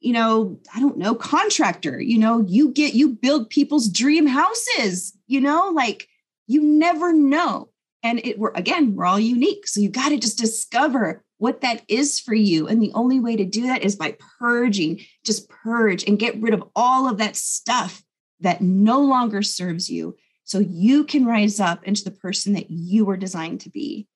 you 0.00 0.12
know, 0.12 0.60
I 0.74 0.80
don't 0.80 0.98
know, 0.98 1.14
contractor. 1.14 1.98
You 1.98 2.18
know, 2.18 2.44
you 2.46 2.72
get, 2.72 2.92
you 2.94 3.08
build 3.08 3.48
people's 3.48 3.88
dream 3.88 4.26
houses, 4.26 5.16
you 5.26 5.40
know, 5.40 5.72
like 5.74 6.08
you 6.46 6.62
never 6.62 7.12
know. 7.12 7.70
And 8.06 8.24
it, 8.24 8.38
we're 8.38 8.52
again, 8.54 8.94
we're 8.94 9.04
all 9.04 9.18
unique. 9.18 9.66
So 9.66 9.80
you 9.80 9.90
got 9.90 10.10
to 10.10 10.18
just 10.18 10.38
discover 10.38 11.24
what 11.38 11.60
that 11.60 11.82
is 11.88 12.20
for 12.20 12.34
you. 12.34 12.68
And 12.68 12.80
the 12.80 12.92
only 12.94 13.20
way 13.20 13.36
to 13.36 13.44
do 13.44 13.66
that 13.66 13.82
is 13.82 13.96
by 13.96 14.16
purging, 14.38 15.00
just 15.24 15.48
purge 15.48 16.04
and 16.04 16.18
get 16.18 16.40
rid 16.40 16.54
of 16.54 16.64
all 16.74 17.08
of 17.08 17.18
that 17.18 17.36
stuff 17.36 18.02
that 18.40 18.60
no 18.60 19.00
longer 19.00 19.42
serves 19.42 19.90
you 19.90 20.16
so 20.44 20.58
you 20.60 21.04
can 21.04 21.26
rise 21.26 21.58
up 21.58 21.82
into 21.84 22.04
the 22.04 22.10
person 22.10 22.52
that 22.52 22.70
you 22.70 23.04
were 23.04 23.16
designed 23.16 23.60
to 23.62 23.70
be. 23.70 24.06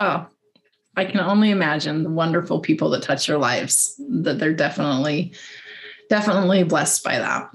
Oh, 0.00 0.26
I 0.96 1.04
can 1.04 1.20
only 1.20 1.50
imagine 1.50 2.02
the 2.02 2.10
wonderful 2.10 2.60
people 2.60 2.90
that 2.90 3.02
touch 3.02 3.28
your 3.28 3.38
lives 3.38 3.94
that 4.08 4.38
they're 4.38 4.54
definitely 4.54 5.34
definitely 6.08 6.62
blessed 6.62 7.04
by 7.04 7.18
that. 7.18 7.50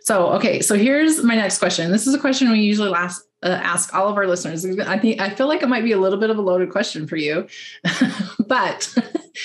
So, 0.00 0.28
okay, 0.34 0.60
so 0.60 0.76
here's 0.76 1.22
my 1.22 1.34
next 1.34 1.58
question. 1.58 1.90
This 1.90 2.06
is 2.06 2.14
a 2.14 2.18
question 2.18 2.50
we 2.50 2.60
usually 2.60 2.88
last, 2.88 3.25
uh, 3.42 3.48
ask 3.48 3.94
all 3.94 4.08
of 4.08 4.16
our 4.16 4.26
listeners. 4.26 4.64
I 4.80 4.98
think 4.98 5.20
I 5.20 5.30
feel 5.30 5.46
like 5.46 5.62
it 5.62 5.68
might 5.68 5.84
be 5.84 5.92
a 5.92 5.98
little 5.98 6.18
bit 6.18 6.30
of 6.30 6.38
a 6.38 6.42
loaded 6.42 6.70
question 6.70 7.06
for 7.06 7.16
you, 7.16 7.46
but 8.46 8.94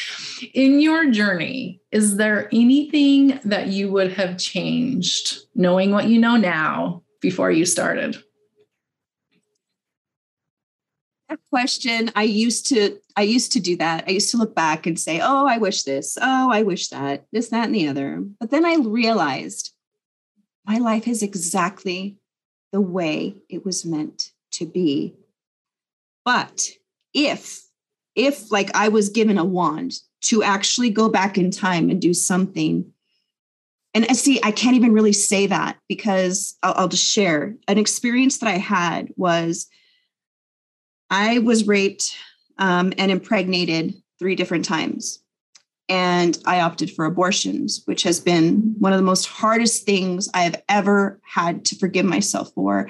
in 0.53 0.79
your 0.79 1.11
journey, 1.11 1.81
is 1.91 2.17
there 2.17 2.49
anything 2.51 3.39
that 3.45 3.67
you 3.67 3.91
would 3.91 4.13
have 4.13 4.37
changed 4.37 5.39
knowing 5.55 5.91
what 5.91 6.07
you 6.07 6.19
know 6.19 6.37
now 6.37 7.03
before 7.19 7.51
you 7.51 7.65
started? 7.65 8.21
That 11.29 11.39
question, 11.49 12.11
I 12.15 12.23
used 12.23 12.67
to, 12.67 12.97
I 13.15 13.21
used 13.21 13.53
to 13.53 13.61
do 13.61 13.77
that. 13.77 14.03
I 14.07 14.11
used 14.11 14.31
to 14.31 14.37
look 14.37 14.53
back 14.53 14.85
and 14.85 14.99
say, 14.99 15.21
oh, 15.21 15.47
I 15.47 15.59
wish 15.59 15.83
this, 15.83 16.17
oh, 16.21 16.51
I 16.51 16.63
wish 16.63 16.89
that, 16.89 17.25
this, 17.31 17.49
that, 17.49 17.67
and 17.67 17.75
the 17.75 17.87
other. 17.87 18.21
But 18.39 18.51
then 18.51 18.65
I 18.65 18.75
realized 18.75 19.73
my 20.65 20.77
life 20.77 21.07
is 21.07 21.23
exactly 21.23 22.17
the 22.71 22.81
way 22.81 23.35
it 23.49 23.65
was 23.65 23.85
meant 23.85 24.31
to 24.53 24.65
be. 24.65 25.15
But 26.23 26.69
if, 27.13 27.61
if 28.15 28.51
like 28.51 28.75
I 28.75 28.89
was 28.89 29.09
given 29.09 29.37
a 29.37 29.45
wand 29.45 29.93
to 30.23 30.43
actually 30.43 30.89
go 30.89 31.09
back 31.09 31.37
in 31.37 31.51
time 31.51 31.89
and 31.89 32.01
do 32.01 32.13
something 32.13 32.91
and 33.93 34.05
I 34.09 34.13
see, 34.13 34.39
I 34.41 34.51
can't 34.51 34.75
even 34.75 34.93
really 34.93 35.13
say 35.13 35.47
that 35.47 35.77
because 35.89 36.57
I'll, 36.63 36.73
I'll, 36.77 36.87
just 36.87 37.11
share 37.11 37.55
an 37.67 37.77
experience 37.77 38.37
that 38.37 38.47
I 38.47 38.57
had 38.57 39.09
was 39.17 39.67
I 41.09 41.39
was 41.39 41.67
raped 41.67 42.15
um, 42.57 42.93
and 42.97 43.11
impregnated 43.11 43.95
three 44.17 44.35
different 44.35 44.63
times. 44.65 45.20
And 45.91 46.37
I 46.45 46.61
opted 46.61 46.89
for 46.89 47.03
abortions, 47.03 47.81
which 47.83 48.03
has 48.03 48.21
been 48.21 48.75
one 48.79 48.93
of 48.93 48.97
the 48.97 49.03
most 49.03 49.25
hardest 49.25 49.85
things 49.85 50.29
I 50.33 50.43
have 50.43 50.63
ever 50.69 51.19
had 51.21 51.65
to 51.65 51.75
forgive 51.75 52.05
myself 52.05 52.53
for. 52.55 52.87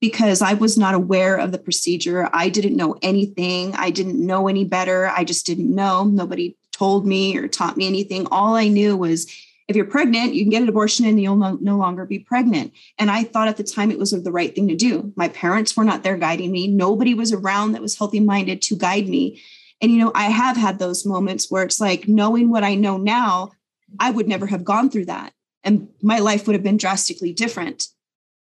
because 0.00 0.42
I 0.42 0.54
was 0.54 0.76
not 0.76 0.94
aware 0.94 1.36
of 1.36 1.52
the 1.52 1.58
procedure. 1.58 2.28
I 2.32 2.48
didn't 2.50 2.76
know 2.76 2.96
anything. 3.02 3.74
I 3.74 3.90
didn't 3.90 4.24
know 4.24 4.46
any 4.46 4.64
better. 4.64 5.08
I 5.08 5.24
just 5.24 5.46
didn't 5.46 5.74
know. 5.74 6.04
Nobody 6.04 6.56
told 6.70 7.06
me 7.06 7.36
or 7.36 7.48
taught 7.48 7.76
me 7.76 7.86
anything. 7.86 8.26
All 8.30 8.54
I 8.54 8.68
knew 8.68 8.96
was 8.96 9.26
if 9.68 9.74
you're 9.74 9.86
pregnant, 9.86 10.34
you 10.34 10.44
can 10.44 10.50
get 10.50 10.62
an 10.62 10.68
abortion 10.68 11.06
and 11.06 11.20
you'll 11.20 11.36
no, 11.36 11.76
longer 11.76 12.04
be 12.04 12.20
pregnant. 12.20 12.72
And 12.98 13.10
I 13.10 13.24
thought 13.24 13.48
at 13.48 13.56
the 13.56 13.64
time 13.64 13.90
it 13.90 13.98
was 13.98 14.10
the 14.10 14.30
right 14.30 14.54
thing 14.54 14.68
to 14.68 14.76
do. 14.76 15.12
My 15.16 15.28
parents 15.28 15.76
were 15.76 15.82
not 15.82 16.04
there 16.04 16.16
guiding 16.18 16.52
me. 16.52 16.68
Nobody 16.68 17.14
was 17.14 17.32
around 17.32 17.72
that 17.72 17.82
was 17.82 17.98
healthy 17.98 18.20
minded 18.20 18.62
to 18.62 18.76
guide 18.76 19.08
me. 19.08 19.42
And, 19.80 19.92
you 19.92 19.98
know, 19.98 20.12
I 20.14 20.24
have 20.24 20.56
had 20.56 20.78
those 20.78 21.04
moments 21.04 21.50
where 21.50 21.62
it's 21.62 21.80
like 21.80 22.08
knowing 22.08 22.50
what 22.50 22.64
I 22.64 22.74
know 22.74 22.96
now, 22.96 23.50
I 24.00 24.10
would 24.10 24.28
never 24.28 24.46
have 24.46 24.64
gone 24.64 24.90
through 24.90 25.06
that. 25.06 25.32
And 25.64 25.88
my 26.02 26.18
life 26.18 26.46
would 26.46 26.54
have 26.54 26.62
been 26.62 26.76
drastically 26.76 27.32
different. 27.32 27.88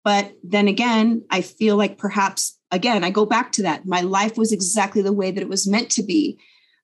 But 0.04 0.32
then 0.42 0.68
again, 0.68 1.24
I 1.30 1.40
feel 1.40 1.76
like 1.76 1.96
perhaps, 1.96 2.58
again, 2.70 3.04
I 3.04 3.10
go 3.10 3.24
back 3.24 3.52
to 3.52 3.62
that. 3.62 3.86
My 3.86 4.02
life 4.02 4.36
was 4.36 4.52
exactly 4.52 5.00
the 5.00 5.12
way 5.12 5.30
that 5.30 5.40
it 5.40 5.48
was 5.48 5.66
meant 5.66 5.90
to 5.92 6.02
be. 6.02 6.38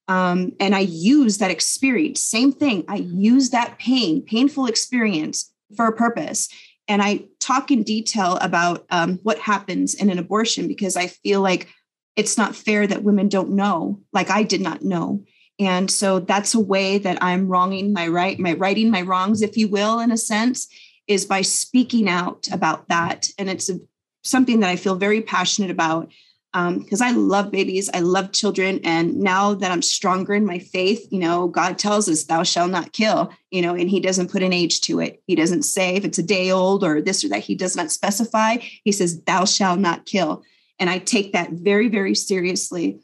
Um, 0.08 0.52
and 0.58 0.74
I 0.74 0.80
use 0.80 1.38
that 1.38 1.50
experience, 1.50 2.22
same 2.22 2.50
thing. 2.50 2.84
I 2.88 2.96
use 2.96 3.50
that 3.50 3.78
pain, 3.78 4.22
painful 4.22 4.66
experience 4.66 5.52
for 5.76 5.86
a 5.86 5.96
purpose. 5.96 6.48
And 6.88 7.02
I 7.02 7.26
talk 7.38 7.70
in 7.70 7.84
detail 7.84 8.36
about 8.40 8.84
um, 8.90 9.20
what 9.22 9.38
happens 9.38 9.94
in 9.94 10.10
an 10.10 10.18
abortion 10.18 10.66
because 10.66 10.96
I 10.96 11.06
feel 11.06 11.40
like 11.40 11.68
it's 12.20 12.36
not 12.36 12.54
fair 12.54 12.86
that 12.86 13.02
women 13.02 13.30
don't 13.30 13.48
know, 13.48 13.98
like 14.12 14.28
I 14.28 14.42
did 14.42 14.60
not 14.60 14.82
know. 14.82 15.24
And 15.58 15.90
so 15.90 16.20
that's 16.20 16.54
a 16.54 16.60
way 16.60 16.98
that 16.98 17.16
I'm 17.22 17.48
wronging 17.48 17.94
my 17.94 18.08
right, 18.08 18.38
my 18.38 18.52
righting 18.52 18.90
my 18.90 19.00
wrongs, 19.00 19.40
if 19.40 19.56
you 19.56 19.68
will, 19.68 20.00
in 20.00 20.12
a 20.12 20.18
sense, 20.18 20.68
is 21.06 21.24
by 21.24 21.40
speaking 21.40 22.10
out 22.10 22.46
about 22.52 22.88
that. 22.88 23.28
And 23.38 23.48
it's 23.48 23.70
a, 23.70 23.80
something 24.22 24.60
that 24.60 24.68
I 24.68 24.76
feel 24.76 24.96
very 24.96 25.22
passionate 25.22 25.70
about 25.70 26.10
because 26.52 27.00
um, 27.00 27.08
I 27.08 27.12
love 27.12 27.50
babies, 27.50 27.88
I 27.94 28.00
love 28.00 28.32
children, 28.32 28.80
and 28.82 29.16
now 29.20 29.54
that 29.54 29.70
I'm 29.70 29.82
stronger 29.82 30.34
in 30.34 30.44
my 30.44 30.58
faith, 30.58 31.06
you 31.10 31.20
know, 31.20 31.46
God 31.46 31.78
tells 31.78 32.08
us, 32.08 32.24
"Thou 32.24 32.42
shalt 32.42 32.72
not 32.72 32.92
kill," 32.92 33.32
you 33.52 33.62
know, 33.62 33.76
and 33.76 33.88
He 33.88 34.00
doesn't 34.00 34.32
put 34.32 34.42
an 34.42 34.52
age 34.52 34.80
to 34.82 34.98
it. 34.98 35.22
He 35.28 35.36
doesn't 35.36 35.62
say 35.62 35.94
if 35.94 36.04
it's 36.04 36.18
a 36.18 36.24
day 36.24 36.50
old 36.50 36.82
or 36.82 37.00
this 37.00 37.22
or 37.22 37.28
that. 37.28 37.44
He 37.44 37.54
does 37.54 37.76
not 37.76 37.92
specify. 37.92 38.56
He 38.82 38.90
says, 38.90 39.20
"Thou 39.20 39.44
shalt 39.44 39.78
not 39.78 40.06
kill," 40.06 40.42
and 40.80 40.90
I 40.90 40.98
take 40.98 41.32
that 41.32 41.52
very, 41.52 41.88
very 41.88 42.14
seriously. 42.14 43.00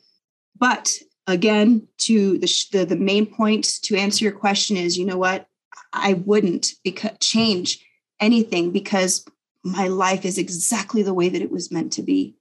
But 0.58 0.96
again, 1.26 1.86
to 1.98 2.38
the 2.38 2.66
the, 2.72 2.84
the 2.84 2.96
main 2.96 3.26
point 3.26 3.80
to 3.82 3.96
answer 3.96 4.24
your 4.24 4.32
question 4.32 4.76
is, 4.76 4.98
you 4.98 5.04
know 5.04 5.18
what, 5.18 5.46
I 5.92 6.14
wouldn't 6.14 6.72
because 6.82 7.12
change 7.20 7.86
anything 8.18 8.72
because 8.72 9.24
my 9.62 9.86
life 9.88 10.24
is 10.24 10.38
exactly 10.38 11.02
the 11.02 11.14
way 11.14 11.28
that 11.28 11.42
it 11.42 11.50
was 11.52 11.70
meant 11.70 11.92
to 11.92 12.02
be 12.02 12.36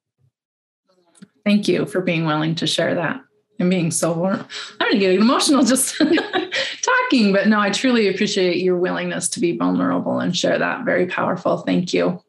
Thank 1.46 1.68
you 1.68 1.86
for 1.86 2.02
being 2.02 2.26
willing 2.26 2.56
to 2.56 2.68
share 2.68 2.96
that 2.96 3.22
and 3.60 3.70
being 3.70 3.92
so 3.92 4.14
vulnerable. 4.14 4.48
I'm 4.80 4.90
going 4.90 4.94
to 4.94 5.00
get 5.00 5.14
emotional 5.14 5.64
just 5.64 5.96
talking, 6.82 7.32
but 7.32 7.48
no, 7.48 7.60
I 7.60 7.70
truly 7.70 8.08
appreciate 8.08 8.58
your 8.58 8.78
willingness 8.78 9.30
to 9.30 9.40
be 9.40 9.56
vulnerable 9.56 10.20
and 10.20 10.36
share 10.36 10.58
that. 10.58 10.86
Very 10.86 11.06
powerful. 11.06 11.60
Thank 11.60 11.94
you. 11.94 12.20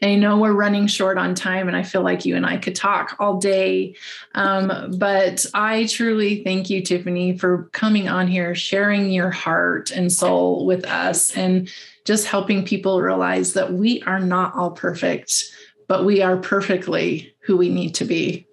And 0.00 0.10
I 0.12 0.14
know 0.16 0.38
we're 0.38 0.52
running 0.52 0.86
short 0.86 1.18
on 1.18 1.34
time, 1.34 1.68
and 1.68 1.76
I 1.76 1.82
feel 1.82 2.02
like 2.02 2.24
you 2.24 2.36
and 2.36 2.46
I 2.46 2.56
could 2.56 2.76
talk 2.76 3.16
all 3.18 3.38
day. 3.38 3.96
Um, 4.34 4.94
but 4.96 5.44
I 5.54 5.86
truly 5.86 6.44
thank 6.44 6.70
you, 6.70 6.82
Tiffany, 6.82 7.36
for 7.36 7.64
coming 7.72 8.08
on 8.08 8.28
here, 8.28 8.54
sharing 8.54 9.10
your 9.10 9.30
heart 9.30 9.90
and 9.90 10.12
soul 10.12 10.66
with 10.66 10.84
us, 10.86 11.36
and 11.36 11.70
just 12.04 12.26
helping 12.26 12.64
people 12.64 13.02
realize 13.02 13.52
that 13.54 13.72
we 13.72 14.02
are 14.02 14.20
not 14.20 14.54
all 14.54 14.70
perfect, 14.70 15.44
but 15.88 16.04
we 16.04 16.22
are 16.22 16.36
perfectly 16.36 17.34
who 17.40 17.56
we 17.56 17.68
need 17.68 17.94
to 17.96 18.04
be. 18.04 18.46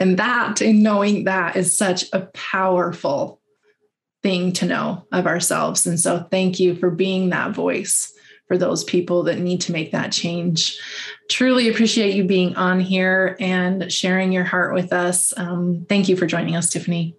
And 0.00 0.18
that, 0.18 0.60
in 0.60 0.82
knowing 0.82 1.24
that, 1.24 1.56
is 1.56 1.76
such 1.76 2.06
a 2.12 2.20
powerful 2.34 3.40
thing 4.22 4.52
to 4.54 4.66
know 4.66 5.06
of 5.12 5.26
ourselves. 5.26 5.86
And 5.86 5.98
so, 6.00 6.26
thank 6.30 6.58
you 6.58 6.74
for 6.74 6.90
being 6.90 7.30
that 7.30 7.52
voice 7.52 8.13
for 8.46 8.58
those 8.58 8.84
people 8.84 9.22
that 9.24 9.38
need 9.38 9.60
to 9.62 9.72
make 9.72 9.92
that 9.92 10.12
change. 10.12 10.78
Truly 11.30 11.68
appreciate 11.68 12.14
you 12.14 12.24
being 12.24 12.56
on 12.56 12.80
here 12.80 13.36
and 13.40 13.90
sharing 13.90 14.32
your 14.32 14.44
heart 14.44 14.74
with 14.74 14.92
us. 14.92 15.32
Um, 15.36 15.86
thank 15.88 16.08
you 16.08 16.16
for 16.16 16.26
joining 16.26 16.56
us, 16.56 16.70
Tiffany. 16.70 17.16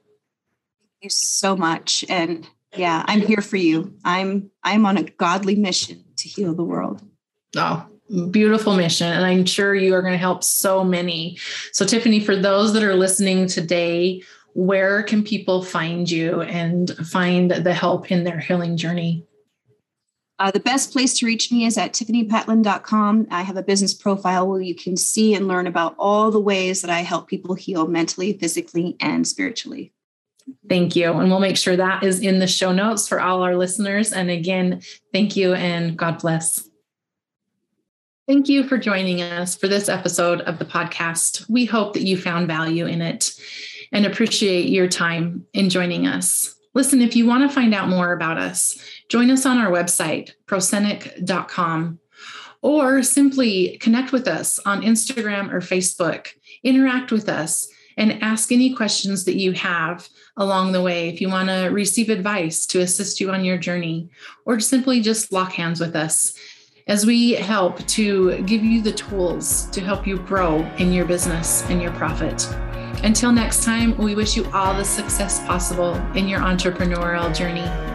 Thank 0.79 1.03
you 1.03 1.09
so 1.09 1.55
much. 1.55 2.05
And 2.09 2.47
yeah, 2.75 3.03
I'm 3.07 3.21
here 3.21 3.41
for 3.41 3.57
you. 3.57 3.95
I'm 4.03 4.51
I'm 4.63 4.85
on 4.85 4.97
a 4.97 5.03
godly 5.03 5.55
mission 5.55 6.03
to 6.17 6.27
heal 6.27 6.53
the 6.53 6.63
world. 6.63 7.01
Oh, 7.55 7.88
beautiful 8.29 8.75
mission 8.75 9.07
and 9.07 9.25
i'm 9.25 9.45
sure 9.45 9.73
you 9.73 9.95
are 9.95 10.01
going 10.01 10.13
to 10.13 10.17
help 10.17 10.43
so 10.43 10.83
many 10.83 11.39
so 11.71 11.83
tiffany 11.83 12.19
for 12.19 12.35
those 12.35 12.71
that 12.73 12.83
are 12.83 12.93
listening 12.93 13.47
today 13.47 14.21
where 14.53 15.01
can 15.01 15.23
people 15.23 15.63
find 15.63 16.09
you 16.09 16.41
and 16.41 16.91
find 17.07 17.49
the 17.49 17.73
help 17.73 18.11
in 18.11 18.23
their 18.23 18.38
healing 18.38 18.77
journey 18.77 19.25
uh, 20.38 20.52
the 20.52 20.60
best 20.60 20.91
place 20.91 21.17
to 21.17 21.26
reach 21.26 21.52
me 21.52 21.65
is 21.65 21.78
at 21.78 21.93
tiffanypatlin.com. 21.93 23.28
I 23.32 23.43
have 23.43 23.56
a 23.56 23.63
business 23.63 23.93
profile 23.93 24.48
where 24.48 24.62
you 24.62 24.76
can 24.76 24.98
see 24.98 25.34
and 25.34 25.48
learn 25.48 25.65
about 25.65 25.95
all 25.98 26.30
the 26.30 26.39
ways 26.39 26.82
that 26.82 26.91
I 26.91 27.02
help 27.02 27.28
people 27.28 27.56
heal 27.56 27.88
mentally, 27.88 28.34
physically, 28.34 28.98
and 29.00 29.26
spiritually. 29.26 29.93
Thank 30.67 30.95
you. 30.95 31.12
And 31.13 31.30
we'll 31.30 31.39
make 31.39 31.58
sure 31.58 31.76
that 31.76 32.04
is 32.04 32.19
in 32.19 32.39
the 32.39 32.48
show 32.48 32.71
notes 32.71 33.08
for 33.08 33.21
all 33.21 33.43
our 33.43 33.56
listeners. 33.56 34.12
And 34.12 34.30
again, 34.30 34.82
thank 35.13 35.36
you 35.36 35.54
and 35.54 35.98
God 35.98 36.19
bless. 36.19 36.69
Thank 38.28 38.50
you 38.50 38.63
for 38.67 38.78
joining 38.78 39.21
us 39.21 39.56
for 39.56 39.67
this 39.67 39.88
episode 39.88 40.41
of 40.41 40.60
the 40.60 40.65
podcast. 40.65 41.48
We 41.50 41.65
hope 41.65 41.93
that 41.93 42.04
you 42.04 42.17
found 42.17 42.48
value 42.48 42.88
in 42.88 43.02
it 43.02 43.32
and 43.91 44.06
appreciate 44.06 44.67
your 44.67 44.88
time 44.88 45.45
in 45.54 45.69
joining 45.69 46.08
us. 46.08 46.55
Listen, 46.75 47.01
if 47.01 47.15
you 47.15 47.25
want 47.25 47.49
to 47.49 47.55
find 47.55 47.73
out 47.73 47.89
more 47.89 48.11
about 48.11 48.38
us, 48.38 48.77
join 49.09 49.31
us 49.31 49.45
on 49.45 49.57
our 49.57 49.71
website, 49.71 50.31
prosenic.com, 50.45 51.99
or 52.61 53.01
simply 53.01 53.77
connect 53.79 54.11
with 54.11 54.27
us 54.27 54.59
on 54.59 54.81
Instagram 54.81 55.51
or 55.53 55.61
Facebook. 55.61 56.27
Interact 56.63 57.11
with 57.11 57.29
us 57.29 57.67
and 57.97 58.21
ask 58.21 58.51
any 58.51 58.73
questions 58.75 59.23
that 59.23 59.38
you 59.38 59.53
have 59.53 60.09
along 60.35 60.73
the 60.73 60.81
way. 60.81 61.07
If 61.07 61.21
you 61.21 61.29
want 61.29 61.47
to 61.47 61.69
receive 61.71 62.09
advice 62.09 62.65
to 62.67 62.81
assist 62.81 63.21
you 63.21 63.31
on 63.31 63.45
your 63.45 63.57
journey, 63.57 64.09
or 64.45 64.59
simply 64.59 64.99
just 64.99 65.31
lock 65.31 65.53
hands 65.53 65.79
with 65.79 65.95
us 65.95 66.38
as 66.88 67.05
we 67.05 67.31
help 67.31 67.85
to 67.88 68.41
give 68.43 68.63
you 68.63 68.81
the 68.81 68.91
tools 68.91 69.67
to 69.71 69.81
help 69.81 70.05
you 70.05 70.17
grow 70.17 70.59
in 70.77 70.91
your 70.91 71.05
business 71.05 71.63
and 71.69 71.81
your 71.81 71.91
profit. 71.93 72.47
Until 73.06 73.32
next 73.32 73.63
time, 73.63 73.96
we 73.98 74.15
wish 74.15 74.36
you 74.36 74.50
all 74.52 74.74
the 74.76 74.84
success 74.84 75.39
possible 75.46 75.94
in 76.15 76.28
your 76.28 76.39
entrepreneurial 76.39 77.32
journey. 77.38 77.94